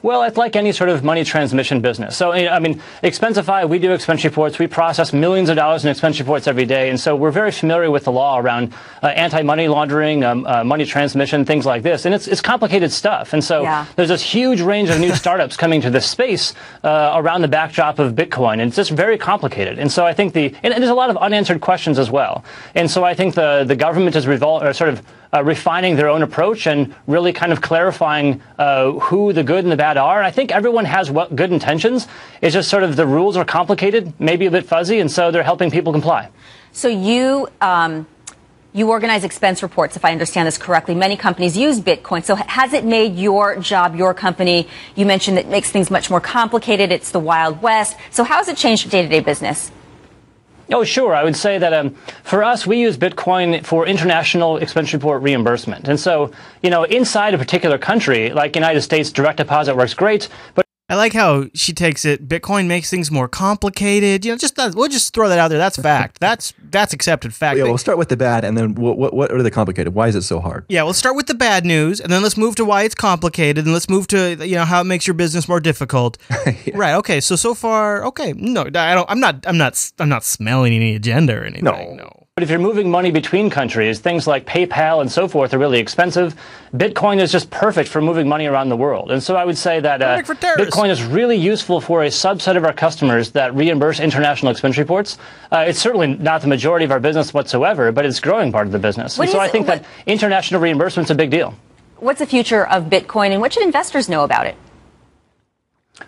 [0.03, 2.15] Well, it's like any sort of money transmission business.
[2.17, 4.59] So, I mean, Expensify, we do expense reports.
[4.59, 6.89] We process millions of dollars in expense reports every day.
[6.89, 10.85] And so we're very familiar with the law around uh, anti-money laundering, um, uh, money
[10.85, 12.05] transmission, things like this.
[12.05, 13.33] And it's, it's complicated stuff.
[13.33, 13.85] And so Yeah.
[13.95, 17.97] there's this huge range of new startups coming to this space uh, around the backdrop
[17.99, 18.53] of Bitcoin.
[18.53, 19.79] And it's just very complicated.
[19.79, 22.43] And so I think the, and, and there's a lot of unanswered questions as well.
[22.75, 25.01] And so I think the, the government is revol- or sort of
[25.33, 29.71] uh, refining their own approach and really kind of clarifying uh, who the good and
[29.71, 30.17] the bad are.
[30.17, 32.07] And I think everyone has what, good intentions.
[32.41, 35.43] It's just sort of the rules are complicated, maybe a bit fuzzy, and so they're
[35.43, 36.29] helping people comply.
[36.71, 38.07] So you um,
[38.73, 40.93] you organize expense reports, if I understand this correctly.
[40.93, 42.23] Many companies use Bitcoin.
[42.23, 44.67] So has it made your job, your company?
[44.95, 46.91] You mentioned it makes things much more complicated.
[46.91, 47.97] It's the Wild West.
[48.11, 49.71] So how has it changed your day-to-day business?
[50.71, 51.15] Oh, sure.
[51.15, 51.91] I would say that um,
[52.23, 55.87] for us, we use Bitcoin for international expense report reimbursement.
[55.87, 60.27] And so, you know, inside a particular country, like United States, direct deposit works great,
[60.55, 62.29] but I like how she takes it.
[62.29, 64.23] Bitcoin makes things more complicated.
[64.23, 65.57] You know, just that, we'll just throw that out there.
[65.57, 66.19] That's fact.
[66.27, 67.57] That's that's accepted fact.
[67.57, 69.93] Yeah, we'll start with the bad, and then what, what, what are the complicated?
[69.93, 70.65] Why is it so hard?
[70.69, 73.65] Yeah, we'll start with the bad news, and then let's move to why it's complicated,
[73.65, 76.17] and let's move to you know how it makes your business more difficult.
[76.73, 76.93] Right?
[76.95, 77.21] Okay.
[77.21, 78.33] So so far, okay.
[78.33, 79.09] No, I don't.
[79.09, 79.45] I'm not.
[79.47, 79.91] I'm not.
[79.99, 81.63] I'm not smelling any agenda or anything.
[81.63, 81.93] No.
[81.95, 82.26] no.
[82.37, 85.79] But if you're moving money between countries, things like PayPal and so forth are really
[85.79, 86.35] expensive.
[86.71, 89.09] Bitcoin is just perfect for moving money around the world.
[89.09, 90.77] And so I would say that uh, Perfect for terrorists.
[90.77, 95.17] Bitcoin is really useful for a subset of our customers that reimburse international expense reports.
[95.51, 98.67] Uh, it's certainly not the majority of our business whatsoever, but it's a growing part
[98.67, 99.17] of the business.
[99.17, 101.55] What And so is- I think what- that international reimbursement's a big deal.
[101.95, 104.55] What's the future of Bitcoin, and what should investors know about it?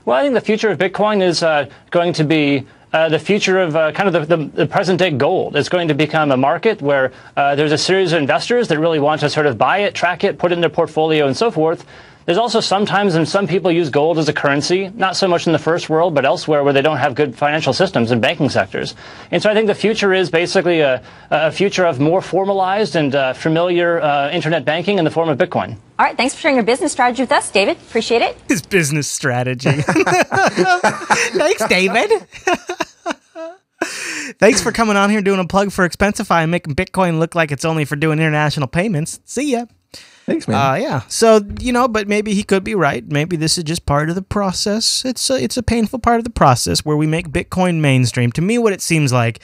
[0.06, 3.60] Well, I think the future of Bitcoin is uh, going to be uh, the future
[3.60, 5.56] of uh, kind of the, the, the present day gold.
[5.56, 9.00] It's going to become a market where uh, there's a series of investors that really
[9.00, 11.52] want to sort of buy it, track it, put it in their portfolio, and so
[11.52, 11.86] forth.
[12.30, 15.52] There's also sometimes, and some people use gold as a currency, not so much in
[15.52, 18.94] the first world, but elsewhere where they don't have good financial systems and banking sectors.
[19.32, 23.16] And so I think the future is basically a, a future of more formalized and
[23.16, 25.72] uh, familiar uh, internet banking in the form of Bitcoin.
[25.98, 27.78] All right, thanks for sharing your business strategy with us, David.
[27.78, 28.38] Appreciate it.
[28.48, 29.72] His business strategy.
[29.82, 32.12] Thanks, David.
[34.38, 37.52] Thanks for coming on here doing a plug for Expensify and making Bitcoin look like
[37.52, 39.20] it's only for doing international payments.
[39.26, 39.66] See ya.
[40.30, 40.74] Thanks, man.
[40.74, 41.02] Uh, yeah.
[41.08, 43.04] So you know, but maybe he could be right.
[43.10, 45.04] Maybe this is just part of the process.
[45.04, 48.32] It's a, it's a painful part of the process where we make Bitcoin mainstream.
[48.34, 49.40] To me, what it seems like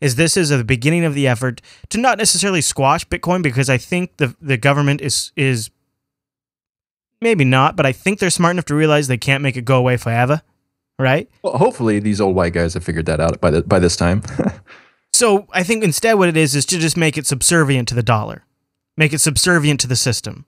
[0.00, 3.76] is this is the beginning of the effort to not necessarily squash Bitcoin because I
[3.76, 5.70] think the the government is is
[7.20, 9.76] maybe not, but I think they're smart enough to realize they can't make it go
[9.76, 10.40] away forever,
[10.98, 11.28] right?
[11.42, 14.22] well, hopefully, these old white guys have figured that out by the, by this time.
[15.12, 18.02] So I think instead what it is is to just make it subservient to the
[18.02, 18.42] dollar,
[18.96, 20.44] make it subservient to the system.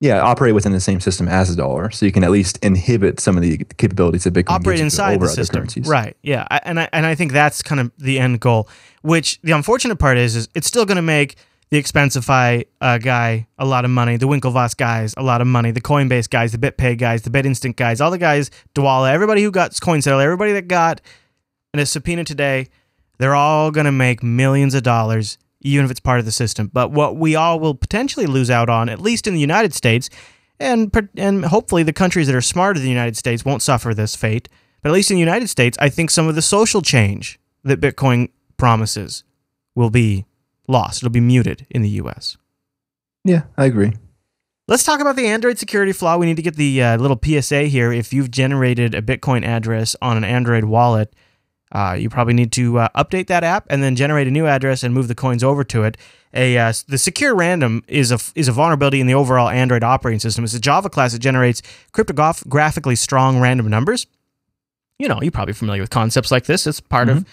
[0.00, 3.20] yeah, operate within the same system as the dollar, so you can at least inhibit
[3.20, 5.56] some of the capabilities that Bitcoin operate inside over the system.
[5.56, 5.86] currencies.
[5.86, 6.16] Right.
[6.22, 6.46] Yeah.
[6.50, 8.68] I, and I and I think that's kind of the end goal.
[9.02, 11.36] Which the unfortunate part is, is it's still going to make
[11.70, 15.70] the Expensify uh, guy a lot of money, the Winklevoss guys a lot of money,
[15.70, 19.50] the Coinbase guys, the BitPay guys, the BitInstant guys, all the guys, Dwolla, everybody who
[19.50, 21.00] got Coinsetter, everybody that got
[21.72, 22.68] in a subpoena today,
[23.18, 26.70] they're all going to make millions of dollars, even if it's part of the system.
[26.72, 30.10] But what we all will potentially lose out on, at least in the United States,
[30.58, 34.16] and and hopefully the countries that are smarter than the United States won't suffer this
[34.16, 34.48] fate.
[34.82, 37.80] But at least in the United States, I think some of the social change that
[37.80, 39.24] Bitcoin promises
[39.74, 40.24] will be
[40.68, 41.02] lost.
[41.02, 42.36] It'll be muted in the U.S.
[43.24, 43.92] Yeah, I agree.
[44.68, 46.16] Let's talk about the Android security flaw.
[46.16, 47.92] We need to get the uh, little PSA here.
[47.92, 51.12] If you've generated a Bitcoin address on an Android wallet,
[51.72, 54.82] uh, you probably need to uh, update that app and then generate a new address
[54.82, 55.96] and move the coins over to it.
[56.32, 60.20] A uh, the secure random is a is a vulnerability in the overall Android operating
[60.20, 60.44] system.
[60.44, 64.06] It's a Java class that generates cryptographically strong random numbers.
[64.98, 66.66] You know, you're probably familiar with concepts like this.
[66.66, 67.24] It's part of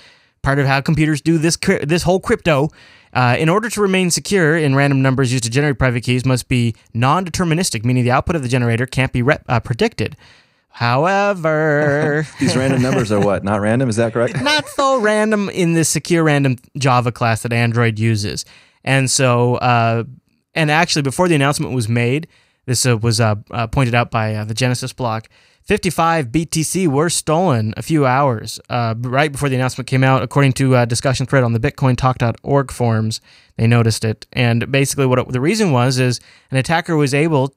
[0.42, 2.70] part of how computers do this this whole crypto.
[3.14, 6.48] Uh, in order to remain secure in random numbers used to generate private keys must
[6.50, 10.16] be non-deterministic, meaning the output of the generator can't be rep- uh, predicted.
[10.78, 13.44] However, these random numbers are what?
[13.44, 13.90] Not random?
[13.90, 14.40] Is that correct?
[14.44, 18.46] not so random in the secure random Java class that Android uses.
[18.84, 20.04] And so, uh,
[20.54, 22.28] and actually, before the announcement was made,
[22.68, 25.30] this uh, was uh, uh pointed out by uh, the Genesis block.
[25.64, 30.22] 55 BTC were stolen a few hours uh, right before the announcement came out.
[30.22, 33.20] According to a discussion thread on the BitcoinTalk.org forums,
[33.56, 34.28] they noticed it.
[34.32, 36.20] And basically, what it, the reason was is
[36.52, 37.56] an attacker was able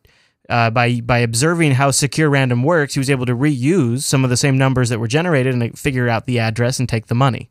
[0.51, 4.31] uh, by by observing how secure random works, he was able to reuse some of
[4.31, 7.51] the same numbers that were generated and figure out the address and take the money.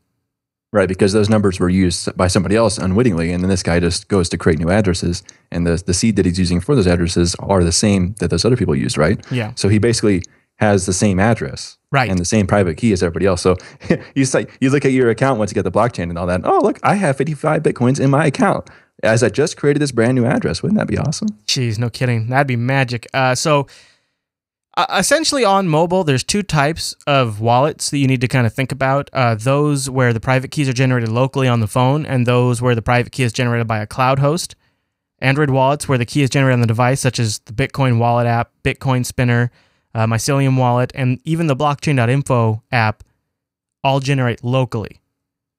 [0.72, 4.06] Right, because those numbers were used by somebody else unwittingly, and then this guy just
[4.06, 7.34] goes to create new addresses, and the the seed that he's using for those addresses
[7.40, 9.18] are the same that those other people used, right?
[9.32, 9.52] Yeah.
[9.56, 10.22] So he basically
[10.58, 13.40] has the same address, right, and the same private key as everybody else.
[13.40, 13.56] So
[14.14, 16.42] you like you look at your account once you get the blockchain and all that.
[16.44, 18.70] Oh, look, I have 55 bitcoins in my account
[19.02, 20.62] as I just created this brand new address.
[20.62, 21.28] Wouldn't that be awesome?
[21.46, 22.28] Jeez, no kidding.
[22.28, 23.06] That'd be magic.
[23.14, 23.66] Uh, so,
[24.76, 28.52] uh, essentially, on mobile, there's two types of wallets that you need to kind of
[28.52, 29.10] think about.
[29.12, 32.74] Uh, those where the private keys are generated locally on the phone, and those where
[32.74, 34.54] the private key is generated by a cloud host.
[35.18, 38.26] Android wallets where the key is generated on the device, such as the Bitcoin Wallet
[38.26, 39.50] app, Bitcoin Spinner,
[39.94, 43.04] uh, Mycelium Wallet, and even the Blockchain.info app,
[43.82, 44.99] all generate locally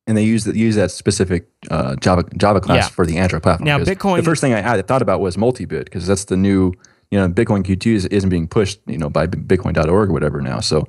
[0.08, 2.90] and they use that use that specific uh, Java Java class yeah.
[2.90, 3.66] for the Android platform.
[3.66, 4.18] Now, Bitcoin.
[4.18, 6.74] The first thing I, I thought about was MultiBit because that's the new
[7.12, 10.60] you know Bitcoin QT is, not being pushed you know by Bitcoin.org or whatever now.
[10.60, 10.88] So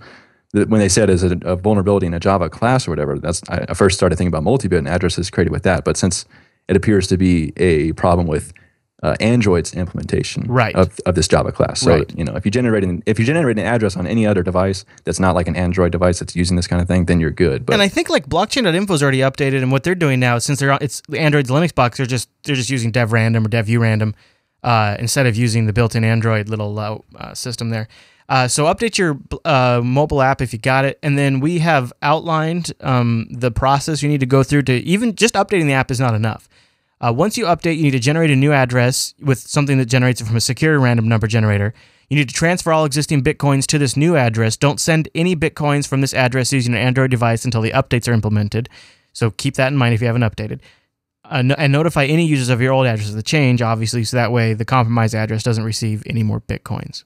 [0.53, 3.43] the, when they said as a, a, vulnerability in a Java class or whatever, that's
[3.49, 5.85] I, I first started thinking about MultiBit and addresses created with that.
[5.85, 6.25] But since
[6.69, 8.53] it appears to be a problem with
[9.03, 10.75] uh, Android's implementation right.
[10.77, 11.81] of, of this Java class.
[11.81, 12.19] So right.
[12.19, 14.85] you know, if you generate an, if you generate an address on any other device
[15.05, 17.67] that's not like an Android device that's using this kind of thing, then you're good.
[17.67, 20.61] But and I think like blockchain.info is already updated, and what they're doing now, since
[20.61, 24.15] they're it's Android's Linux box, they're just they're just using dev random or dev urandom
[24.63, 27.89] uh, instead of using the built-in Android little uh, uh, system there.
[28.29, 31.93] Uh, so update your uh, mobile app if you got it, and then we have
[32.03, 35.91] outlined um, the process you need to go through to even just updating the app
[35.91, 36.49] is not enough.
[37.05, 40.21] Uh, once you update, you need to generate a new address with something that generates
[40.21, 41.75] it from a secure random number generator.
[42.09, 44.57] You need to transfer all existing bitcoins to this new address.
[44.57, 48.13] Don't send any bitcoins from this address using an Android device until the updates are
[48.13, 48.69] implemented.
[49.13, 50.61] So keep that in mind if you haven't updated.
[51.25, 54.17] Uh, no, and notify any users of your old address of the change, obviously, so
[54.17, 57.05] that way the compromised address doesn't receive any more bitcoins.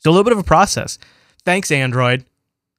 [0.00, 0.98] So a little bit of a process.
[1.44, 2.24] Thanks, Android.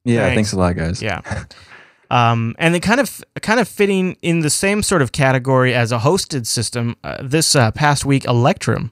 [0.06, 1.02] Yeah, thanks, thanks a lot, guys.
[1.02, 1.22] Yeah.
[2.14, 5.92] Um, and they kind of kind of fitting in the same sort of category as
[5.92, 6.96] a hosted system.
[7.04, 8.92] Uh, this uh, past week, Electrum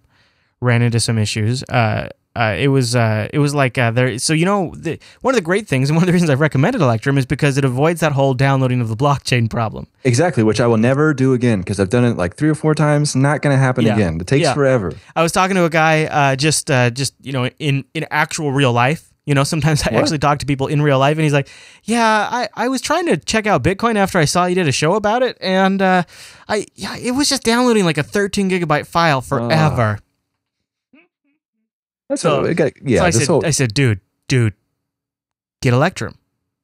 [0.60, 1.62] ran into some issues.
[1.64, 4.18] Uh, uh it was uh, it was like uh, there.
[4.18, 6.40] So you know, the, one of the great things and one of the reasons I've
[6.40, 9.86] recommended Electrum is because it avoids that whole downloading of the blockchain problem.
[10.04, 12.74] Exactly, which I will never do again because I've done it like three or four
[12.74, 13.16] times.
[13.16, 13.94] Not going to happen yeah.
[13.94, 14.20] again.
[14.20, 14.56] It takes yeah.
[14.56, 14.94] forever.
[15.16, 19.11] I was talking to a guy just just you know in in actual real life
[19.26, 20.02] you know, sometimes I what?
[20.02, 21.50] actually talk to people in real life, and he's like,
[21.84, 24.72] "Yeah, I, I was trying to check out Bitcoin after I saw you did a
[24.72, 26.04] show about it, and uh,
[26.48, 30.98] I yeah, it was just downloading like a 13 gigabyte file forever." Uh,
[32.10, 33.00] that's so, a, got, yeah.
[33.00, 33.46] So I said, whole...
[33.46, 34.54] I said, dude, dude,
[35.62, 36.18] get Electrum.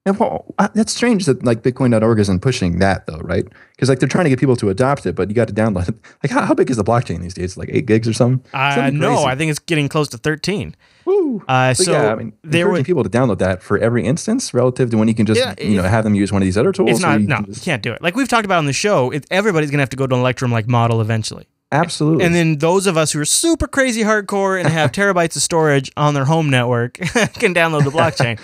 [0.07, 3.45] And well, that's strange that like Bitcoin.org isn't pushing that though, right?
[3.75, 5.89] Because like they're trying to get people to adopt it, but you got to download
[5.89, 5.95] it.
[6.23, 7.57] Like how, how big is the blockchain these days?
[7.57, 8.41] Like eight gigs or something?
[8.53, 10.77] Uh, no, I think it's getting close to 13.
[11.03, 11.43] Woo.
[11.49, 14.91] Uh, so yeah, I mean, there were people to download that for every instance relative
[14.91, 16.71] to when you can just yeah, you know have them use one of these other
[16.71, 16.91] tools.
[16.91, 17.19] It's not.
[17.19, 18.01] You no, just, you can't do it.
[18.01, 20.21] Like we've talked about on the show, it, everybody's gonna have to go to an
[20.21, 21.47] Electrum like model eventually.
[21.73, 22.23] Absolutely.
[22.23, 25.91] And then those of us who are super crazy hardcore and have terabytes of storage
[25.97, 28.39] on their home network can download the blockchain.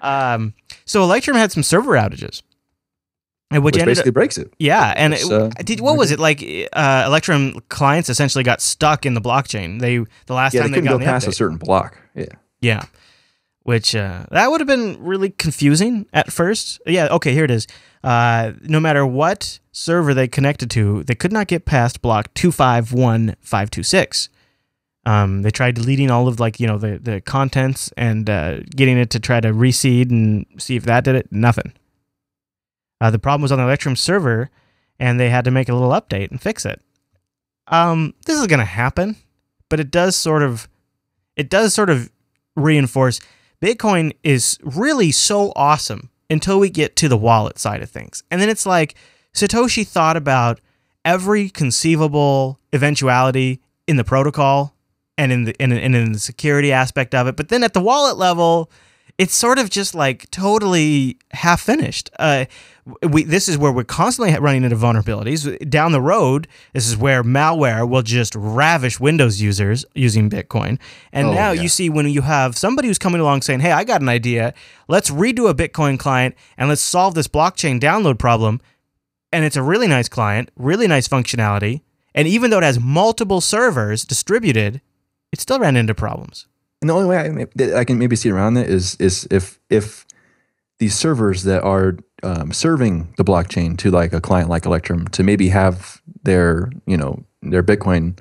[0.02, 2.42] um, so Electrum had some server outages.
[3.50, 4.50] Which, which basically up, breaks it.
[4.58, 6.42] Yeah, and it, uh, did what was it like?
[6.72, 9.78] Uh, Electrum clients essentially got stuck in the blockchain.
[9.78, 11.30] They the last yeah, time they, they couldn't go past update.
[11.30, 11.98] a certain block.
[12.14, 12.24] Yeah,
[12.62, 12.84] yeah,
[13.64, 16.80] which uh, that would have been really confusing at first.
[16.86, 17.66] Yeah, okay, here it is.
[18.02, 22.52] Uh, no matter what server they connected to, they could not get past block two
[22.52, 24.30] five one five two six.
[25.04, 28.98] Um, they tried deleting all of like you know the the contents and uh, getting
[28.98, 31.32] it to try to reseed and see if that did it.
[31.32, 31.72] Nothing.
[33.00, 34.48] Uh, the problem was on the Electrum server,
[35.00, 36.80] and they had to make a little update and fix it.
[37.66, 39.16] Um, this is going to happen,
[39.68, 40.68] but it does sort of,
[41.36, 42.12] it does sort of
[42.54, 43.20] reinforce
[43.60, 48.40] Bitcoin is really so awesome until we get to the wallet side of things, and
[48.40, 48.94] then it's like
[49.34, 50.60] Satoshi thought about
[51.04, 54.71] every conceivable eventuality in the protocol
[55.18, 58.16] and in the in, in the security aspect of it, but then at the wallet
[58.16, 58.70] level,
[59.18, 62.10] it's sort of just like totally half finished.
[62.18, 62.46] Uh,
[63.08, 65.68] we this is where we're constantly running into vulnerabilities.
[65.70, 70.80] Down the road, this is where malware will just ravish Windows users using Bitcoin.
[71.12, 71.62] And Oh, now yeah.
[71.62, 74.54] you see when you have somebody who's coming along saying, "Hey, I got an idea.
[74.88, 78.60] Let's redo a Bitcoin client and let's solve this blockchain download problem."
[79.30, 81.82] And it's a really nice client, really nice functionality,
[82.14, 84.80] and even though it has multiple servers distributed,
[85.32, 86.46] it still ran into problems.
[86.80, 90.04] And the only way I, I can maybe see around that is is if if
[90.78, 95.22] these servers that are um, serving the blockchain to like a client like Electrum to
[95.22, 98.18] maybe have their you know their Bitcoin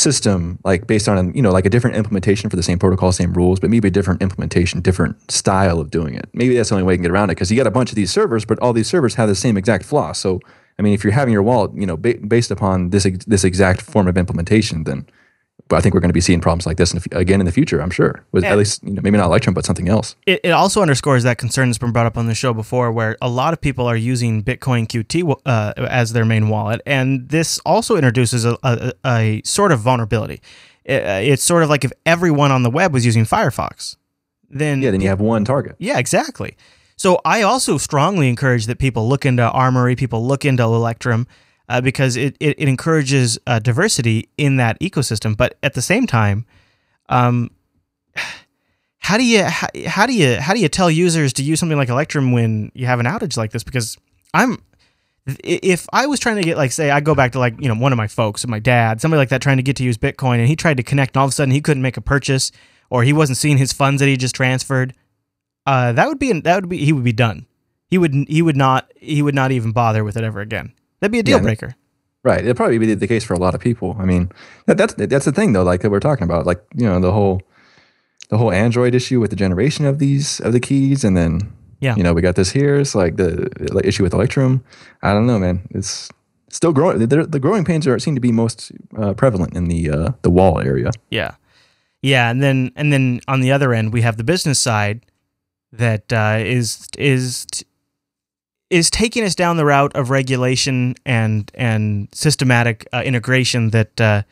[0.00, 3.32] system like based on you know like a different implementation for the same protocol, same
[3.32, 6.28] rules, but maybe a different implementation, different style of doing it.
[6.32, 7.90] Maybe that's the only way you can get around it because you got a bunch
[7.90, 10.12] of these servers, but all these servers have the same exact flaw.
[10.12, 10.40] So
[10.78, 13.82] I mean, if you're having your wallet, you know, ba- based upon this this exact
[13.82, 15.06] form of implementation, then
[15.72, 17.46] but I think we're going to be seeing problems like this in the, again in
[17.46, 17.80] the future.
[17.80, 18.52] I'm sure, with Yeah.
[18.52, 20.14] at least you know, maybe not Electrum, but something else.
[20.26, 23.16] it, it also underscores that concern that's been brought up on the show before, where
[23.20, 25.14] a lot of people are using Bitcoin QT
[25.46, 30.40] uh, as their main wallet, and this also introduces a, a, a sort of vulnerability.
[30.84, 33.96] It- uh, it's sort of like if everyone on the web was using Firefox,
[34.50, 35.76] then Yeah, then you have one target.
[35.78, 36.56] yeah, exactly.
[36.96, 41.26] So I also strongly encourage that people look into Armory, people look into Electrum,
[41.68, 45.36] uh, because it, it, it encourages uh, diversity in that ecosystem.
[45.36, 46.46] But at the same time,
[47.08, 47.50] um,
[48.98, 51.78] how do you how, how do you how do you tell users to use something
[51.78, 53.64] like Electrum when you have an outage like this?
[53.64, 53.96] Because
[54.32, 54.62] I'm
[55.26, 57.74] if I was trying to get like say I go back to like you know
[57.74, 60.38] one of my folks, my dad, somebody like that trying to get to use Bitcoin,
[60.38, 62.50] and he tried to connect, and all of a sudden he couldn't make a purchase,
[62.90, 64.94] or he wasn't seeing his funds that he just transferred.
[65.64, 67.46] Uh, that would be that would be he would be done.
[67.88, 70.72] He would he would not he would not even bother with it ever again.
[71.02, 71.74] That'd be a deal Yeah, breaker.
[72.22, 72.38] Right.
[72.44, 73.96] It'd probably be the case for a lot of people.
[73.98, 74.30] I mean,
[74.66, 75.64] that, that's that's the thing though.
[75.64, 77.42] Like that we're talking about, like you know the whole
[78.30, 81.96] the whole Android issue with the generation of these of the keys, and then Yeah.
[81.96, 82.76] you know we got this here.
[82.78, 84.62] It's like the like, issue with Electrum.
[85.02, 85.66] I don't know, man.
[85.70, 86.08] It's
[86.48, 87.00] still growing.
[87.00, 90.30] The, the growing pains are seem to be most uh, prevalent in the uh, the
[90.30, 90.92] wall area.
[91.10, 91.34] Yeah,
[92.02, 95.04] yeah, and then and then on the other end we have the business side
[95.72, 97.46] that uh, is is
[98.72, 104.22] is taking us down the route of regulation and and systematic uh, integration that uh,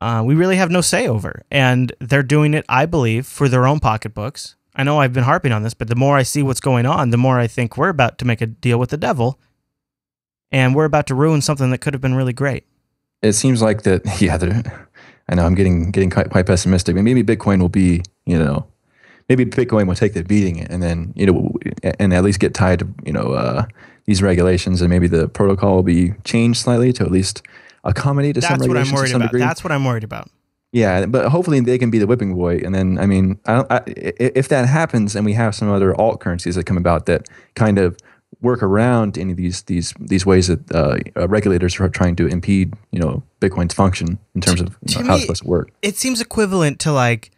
[0.00, 3.66] uh, we really have no say over, and they're doing it, I believe, for their
[3.66, 4.54] own pocketbooks.
[4.76, 7.10] I know I've been harping on this, but the more I see what's going on,
[7.10, 9.40] the more I think we're about to make a deal with the devil,
[10.52, 12.64] and we're about to ruin something that could have been really great.
[13.22, 14.38] it seems like that yeah
[15.28, 18.66] i know i'm getting getting quite, quite pessimistic maybe bitcoin will be you know
[19.28, 21.52] maybe bitcoin will take the beating and then you know
[21.98, 23.64] and at least get tied to you know uh,
[24.06, 27.42] these regulations and maybe the protocol will be changed slightly to at least
[27.84, 29.26] accommodate to some That's what I'm regulations to worried some about.
[29.32, 29.40] degree.
[29.40, 30.30] That's what I'm worried about.
[30.72, 33.80] yeah but hopefully they can be the whipping boy and then i mean I, I,
[33.86, 37.78] if that happens and we have some other alt currencies that come about that kind
[37.78, 37.96] of
[38.40, 42.26] work around any of these these these ways that uh, uh, regulators are trying to
[42.26, 45.70] impede you know bitcoin's function in terms of know, how me- it's supposed to work
[45.82, 47.30] it seems equivalent to like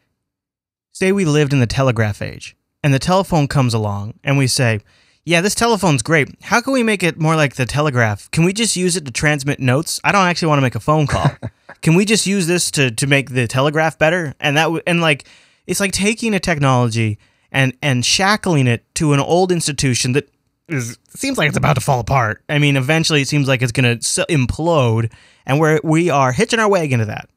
[0.97, 4.80] say we lived in the telegraph age and the telephone comes along and we say
[5.26, 6.28] yeah this telephone's great.
[6.40, 8.30] How can we make it more like the telegraph?
[8.30, 10.01] Can we just use it to transmit notes?
[10.05, 11.30] I don't actually want to make a phone call.
[11.82, 14.34] Can we just use this to to make the telegraph better?
[14.40, 15.28] And that w- and like
[15.66, 17.18] it's like taking a technology
[17.53, 20.30] and and shackling it to an old institution that
[20.68, 22.42] is seems like it's about to fall apart.
[22.49, 25.12] I mean eventually it seems like it's going to implode
[25.44, 27.28] and we're we are hitching our wagon to that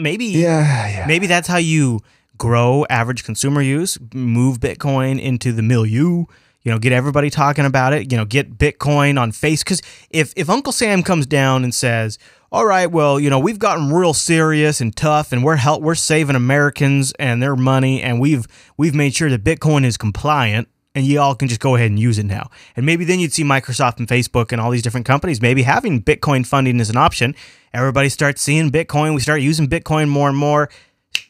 [0.00, 1.06] maybe yeah yeah.
[1.06, 2.00] maybe that's how you
[2.38, 6.24] grow average consumer use move bitcoin into the milieu
[6.62, 9.62] you know get everybody talking about it you know get bitcoin on face.
[9.62, 12.18] Because if if uncle sam comes down and says
[12.52, 15.94] all right well you know we've gotten real serious and tough and we're help we're
[15.94, 18.46] saving americans and their money and we've
[18.76, 21.98] we've made sure that bitcoin is compliant and you all can just go ahead and
[21.98, 22.50] use it now.
[22.76, 26.02] And maybe then you'd see Microsoft and Facebook and all these different companies maybe having
[26.02, 27.34] Bitcoin funding as an option.
[27.72, 29.14] Everybody starts seeing Bitcoin.
[29.14, 30.68] We start using Bitcoin more and more.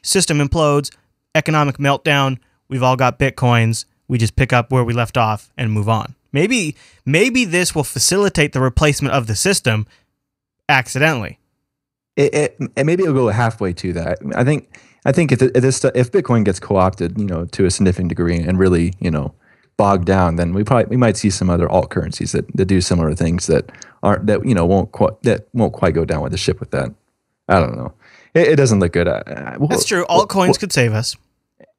[0.02, 0.94] System implodes,
[1.34, 2.38] economic meltdown.
[2.68, 3.84] We've all got Bitcoins.
[4.08, 6.14] We just pick up where we left off and move on.
[6.32, 9.86] Maybe maybe this will facilitate the replacement of the system
[10.68, 11.38] accidentally.
[12.16, 14.18] it, it, and maybe it'll go halfway to that.
[14.34, 17.70] I think I think if, if this if Bitcoin gets co-opted, you know, to a
[17.70, 19.34] significant degree and really, you know,
[19.80, 22.82] bogged down, then we probably we might see some other alt currencies that, that do
[22.82, 23.72] similar things that
[24.02, 26.70] aren't that you know won't quite that won't quite go down with the ship with
[26.72, 26.92] that.
[27.48, 27.94] I don't know.
[28.34, 29.08] It, it doesn't look good.
[29.08, 30.04] I, I, That's true.
[30.10, 31.16] Altcoins could save us.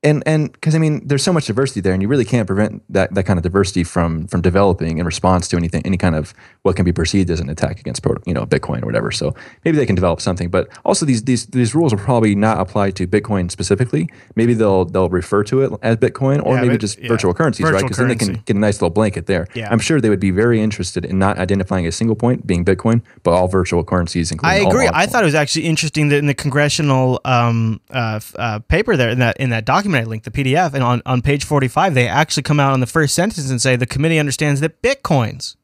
[0.04, 2.82] And and because I mean, there's so much diversity there, and you really can't prevent
[2.92, 6.34] that, that kind of diversity from from developing in response to anything, any kind of
[6.64, 9.12] what can be perceived as an attack against, you know, Bitcoin or whatever.
[9.12, 12.60] So maybe they can develop something, but also these these these rules will probably not
[12.60, 14.10] apply to Bitcoin specifically.
[14.36, 17.08] Maybe they'll they'll refer to it as Bitcoin, or Yeah, maybe but- just yeah.
[17.08, 17.74] virtual currencies, right?
[17.74, 19.48] Virtual Because then they can get a nice little blanket there.
[19.54, 19.70] Yeah.
[19.72, 23.02] I'm sure they would be very interested in not identifying a single point being Bitcoin,
[23.22, 24.90] but all virtual currencies, I including all agree.
[24.92, 29.10] I thought it was actually interesting that in the congressional um, uh, uh, paper there
[29.10, 31.94] in that in that document I linked the PDF and on, on page forty five
[31.94, 35.56] they actually come out on the first sentence and say the committee understands that bitcoins.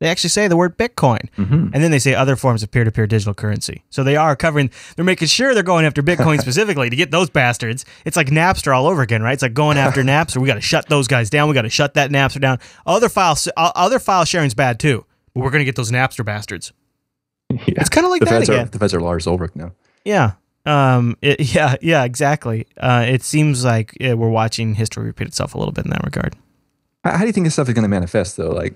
[0.00, 1.72] They actually say the word Bitcoin, Mhm.
[1.74, 3.84] and then they say other forms of peer to peer digital currency.
[3.90, 4.70] So they are covering.
[4.96, 7.84] They're making sure they're going after Bitcoin specifically to get those bastards.
[8.06, 9.34] It's like Napster all over again, right?
[9.34, 10.38] It's like going after Napster.
[10.38, 11.48] We got to shut those guys down.
[11.50, 12.60] We got to shut that Napster down.
[12.86, 15.04] Other file other file sharing's bad too,
[15.34, 16.72] but we're gonna get those Napster bastards.
[17.50, 17.58] Yeah.
[17.66, 18.68] It's kind of like the that feds again.
[18.68, 19.72] are the feds are Lars Ulrich now.
[20.06, 20.32] Yeah.
[20.66, 21.16] Um.
[21.22, 21.76] It, yeah.
[21.80, 22.04] Yeah.
[22.04, 22.66] Exactly.
[22.76, 23.04] Uh.
[23.08, 26.36] It seems like yeah, we're watching history repeat itself a little bit in that regard.
[27.04, 28.50] How, do you think this stuff is going to manifest, though?
[28.50, 28.74] Like,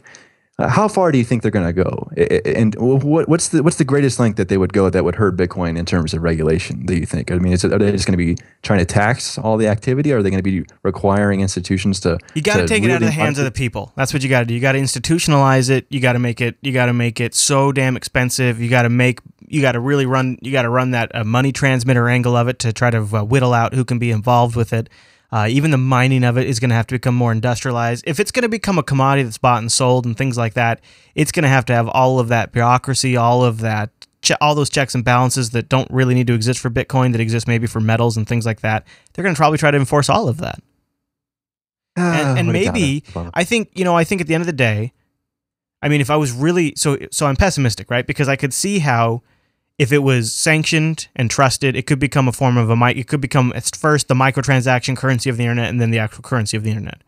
[0.59, 2.09] uh, how far do you think they're going to go?
[2.47, 5.37] And what, what's the what's the greatest length that they would go that would hurt
[5.37, 6.87] Bitcoin in terms of regulation?
[6.87, 7.32] Do you think?
[7.32, 9.66] I mean, is it, are they just going to be trying to tax all the
[9.66, 10.12] activity?
[10.12, 12.18] Or are they going to be requiring institutions to?
[12.35, 13.93] You got to take it out of the hands of the people.
[13.97, 14.55] That's what you got to do.
[14.55, 15.87] You got to institutionalize it.
[15.91, 16.57] You got to make it.
[16.62, 18.61] You got to make it so damn expensive.
[18.61, 19.18] You got to make.
[19.47, 20.39] You got to really run.
[20.43, 23.25] You got to run that uh, money transmitter angle of it to try to uh,
[23.25, 24.89] whittle out who can be involved with it.
[25.33, 28.05] Uh, even the mining of it is going to have to become more industrialized.
[28.07, 30.81] If it's going to become a commodity that's bought and sold and things like that,
[31.17, 33.91] it's going to have to have all of that bureaucracy, all of that,
[34.23, 37.21] che- all those checks and balances that don't really need to exist for Bitcoin that
[37.21, 38.87] exist maybe for metals and things like that.
[39.13, 40.63] They're going to probably try to enforce all of that
[41.97, 42.73] and, and what a downer.
[42.79, 43.31] maybe Bummer.
[43.35, 44.93] I think you know I think at the end of the day,
[45.83, 48.07] I mean, if I was really so so I'm pessimistic, right?
[48.07, 49.23] Because I could see how
[49.79, 52.97] if it was sanctioned and trusted, it could become a form of a mic.
[52.97, 56.22] It could become at first the microtransaction currency of the internet, and then the actual
[56.22, 57.03] currency of the internet.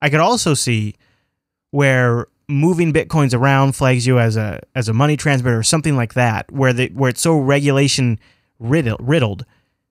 [0.00, 0.94] I could also see
[1.70, 6.14] where moving bitcoins around flags you as a as a money transmitter or something like
[6.14, 8.18] that, where the where it's so regulation
[8.58, 9.44] riddled, riddled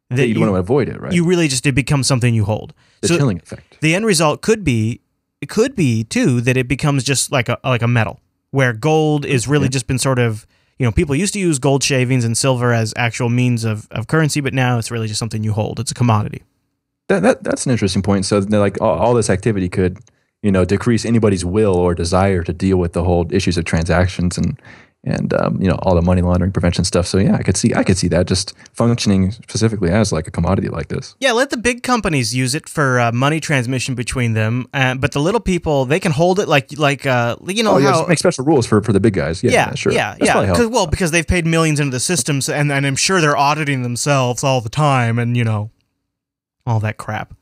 [0.09, 1.11] that Yeah, you'd you, want to avoid it, right?
[1.13, 2.73] you really just it becomes something you hold.
[3.01, 3.79] the so- chilling effect.
[3.81, 5.01] the end result could be
[5.41, 8.19] it could be too that it becomes just like a like a metal
[8.51, 9.69] where gold is really Yeah.
[9.71, 10.47] just been sort of
[10.79, 14.07] you know people used to use gold shavings and silver as actual means of, of
[14.07, 16.43] currency but now it's really just something you hold it's a commodity
[17.07, 18.25] That, that that's an interesting point.
[18.25, 19.97] So, like all, all this activity could,
[20.43, 24.37] you know, decrease anybody's will or desire to deal with the whole issues of transactions
[24.37, 24.59] and
[25.03, 27.07] and um, you know all the money laundering prevention stuff.
[27.07, 30.31] So yeah, I could see I could see that just functioning specifically as like a
[30.31, 31.15] commodity like this.
[31.19, 35.11] yeah let the big companies use it for uh, money transmission between them uh, but
[35.11, 38.05] the little people they can hold it like like uh, you know oh, yeah, how
[38.05, 39.43] make special rules for, for the big guys.
[39.43, 39.91] Yeah, yeah, sure.
[39.91, 40.53] yeah, That's yeah.
[40.53, 43.83] Cause, well, because they've paid millions into the systems, and, and I'm sure they're auditing
[43.83, 45.71] themselves all the time, and you know,
[46.65, 47.33] all that crap.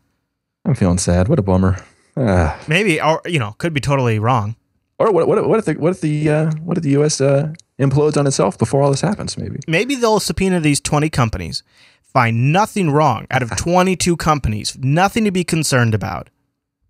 [0.66, 1.28] I'm feeling sad.
[1.28, 1.78] What a bummer.
[2.18, 2.60] Ah.
[2.68, 4.56] Maybe, or you know, could be totally wrong.
[4.98, 7.20] Or what, what, what if the what if the uh, what if the U.S.
[7.20, 9.38] Uh, implodes on itself before all this happens?
[9.38, 9.60] Maybe.
[9.68, 11.64] maybe they'll subpoena these 20 companies,
[12.02, 16.30] find nothing wrong out of 22 companies, nothing to be concerned about.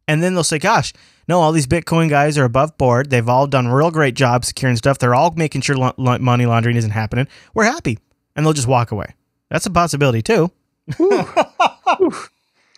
[0.08, 0.94] And then they'll say, gosh,
[1.28, 3.10] no, all these Bitcoin guys are above board.
[3.10, 5.00] They've all done real great jobs securing stuff.
[5.00, 7.28] They're all making sure money laundering isn't happening.
[7.56, 7.98] We're happy.
[8.36, 9.16] And they'll just walk away.
[9.50, 10.52] That's a possibility, too.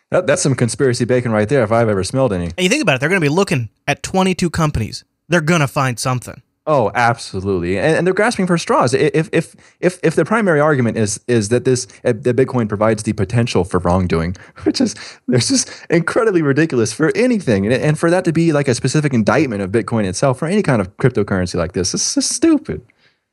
[0.09, 1.63] That, that's some conspiracy bacon right there.
[1.63, 2.45] If I've ever smelled any.
[2.45, 5.03] And you think about it, they're going to be looking at 22 companies.
[5.29, 6.41] They're going to find something.
[6.69, 8.93] Oh, absolutely, and, and they're grasping for straws.
[8.93, 13.03] If if if if the primary argument is is that this uh, that Bitcoin provides
[13.03, 14.93] the potential for wrongdoing, which is
[15.27, 19.13] there's just incredibly ridiculous for anything, and, and for that to be like a specific
[19.13, 22.85] indictment of Bitcoin itself for any kind of cryptocurrency like this, it's just stupid.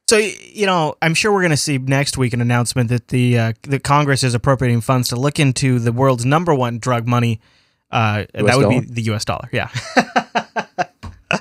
[0.07, 3.37] So you know, I'm sure we're going to see next week an announcement that the
[3.37, 7.41] uh, the Congress is appropriating funds to look into the world's number one drug money.
[7.91, 8.69] Uh, that would dollar?
[8.69, 9.25] be the U.S.
[9.25, 9.49] dollar.
[9.51, 9.71] Yeah,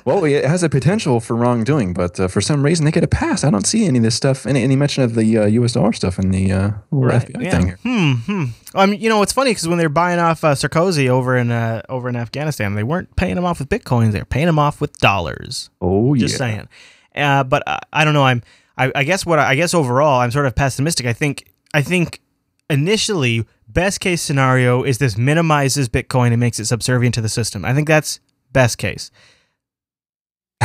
[0.04, 3.08] Well, it has a potential for wrongdoing, but uh, for some reason they get a
[3.08, 3.42] pass.
[3.42, 5.72] I don't see any of this stuff, any, any mention of the uh, U.S.
[5.72, 7.50] dollar stuff in the uh, little FBI yeah.
[7.50, 7.78] thing here.
[7.82, 8.12] Hmm.
[8.12, 8.44] hmm.
[8.74, 11.36] I mean, you know, it's funny because when they were buying off uh, Karzai over
[11.36, 14.48] in uh, over in Afghanistan, they weren't paying him off with bitcoins; they were paying
[14.48, 15.70] him off with dollars.
[15.80, 16.20] Oh yeah.
[16.20, 16.68] Just yeah, saying.
[17.14, 18.24] Uh, but uh, I don't know.
[18.24, 18.42] I'm.
[18.76, 21.06] I, I guess what I, I guess overall, I'm sort of pessimistic.
[21.06, 21.50] I think.
[21.72, 22.20] I think
[22.68, 27.64] initially, best case scenario is this minimizes Bitcoin and makes it subservient to the system.
[27.64, 28.20] I think that's
[28.52, 29.10] best case.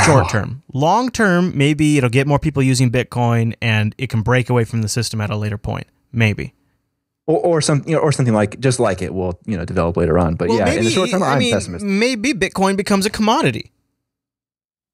[0.05, 0.63] Short term.
[0.73, 4.81] Long term, maybe it'll get more people using Bitcoin and it can break away from
[4.81, 5.87] the system at a later point.
[6.11, 6.53] Maybe.
[7.27, 9.95] or, or some you know, or something like just like it will you know develop
[9.97, 10.35] later on.
[10.35, 11.87] But yeah, in the short term, I I'm mean, pessimistic.
[11.87, 13.71] Maybe Bitcoin becomes a commodity,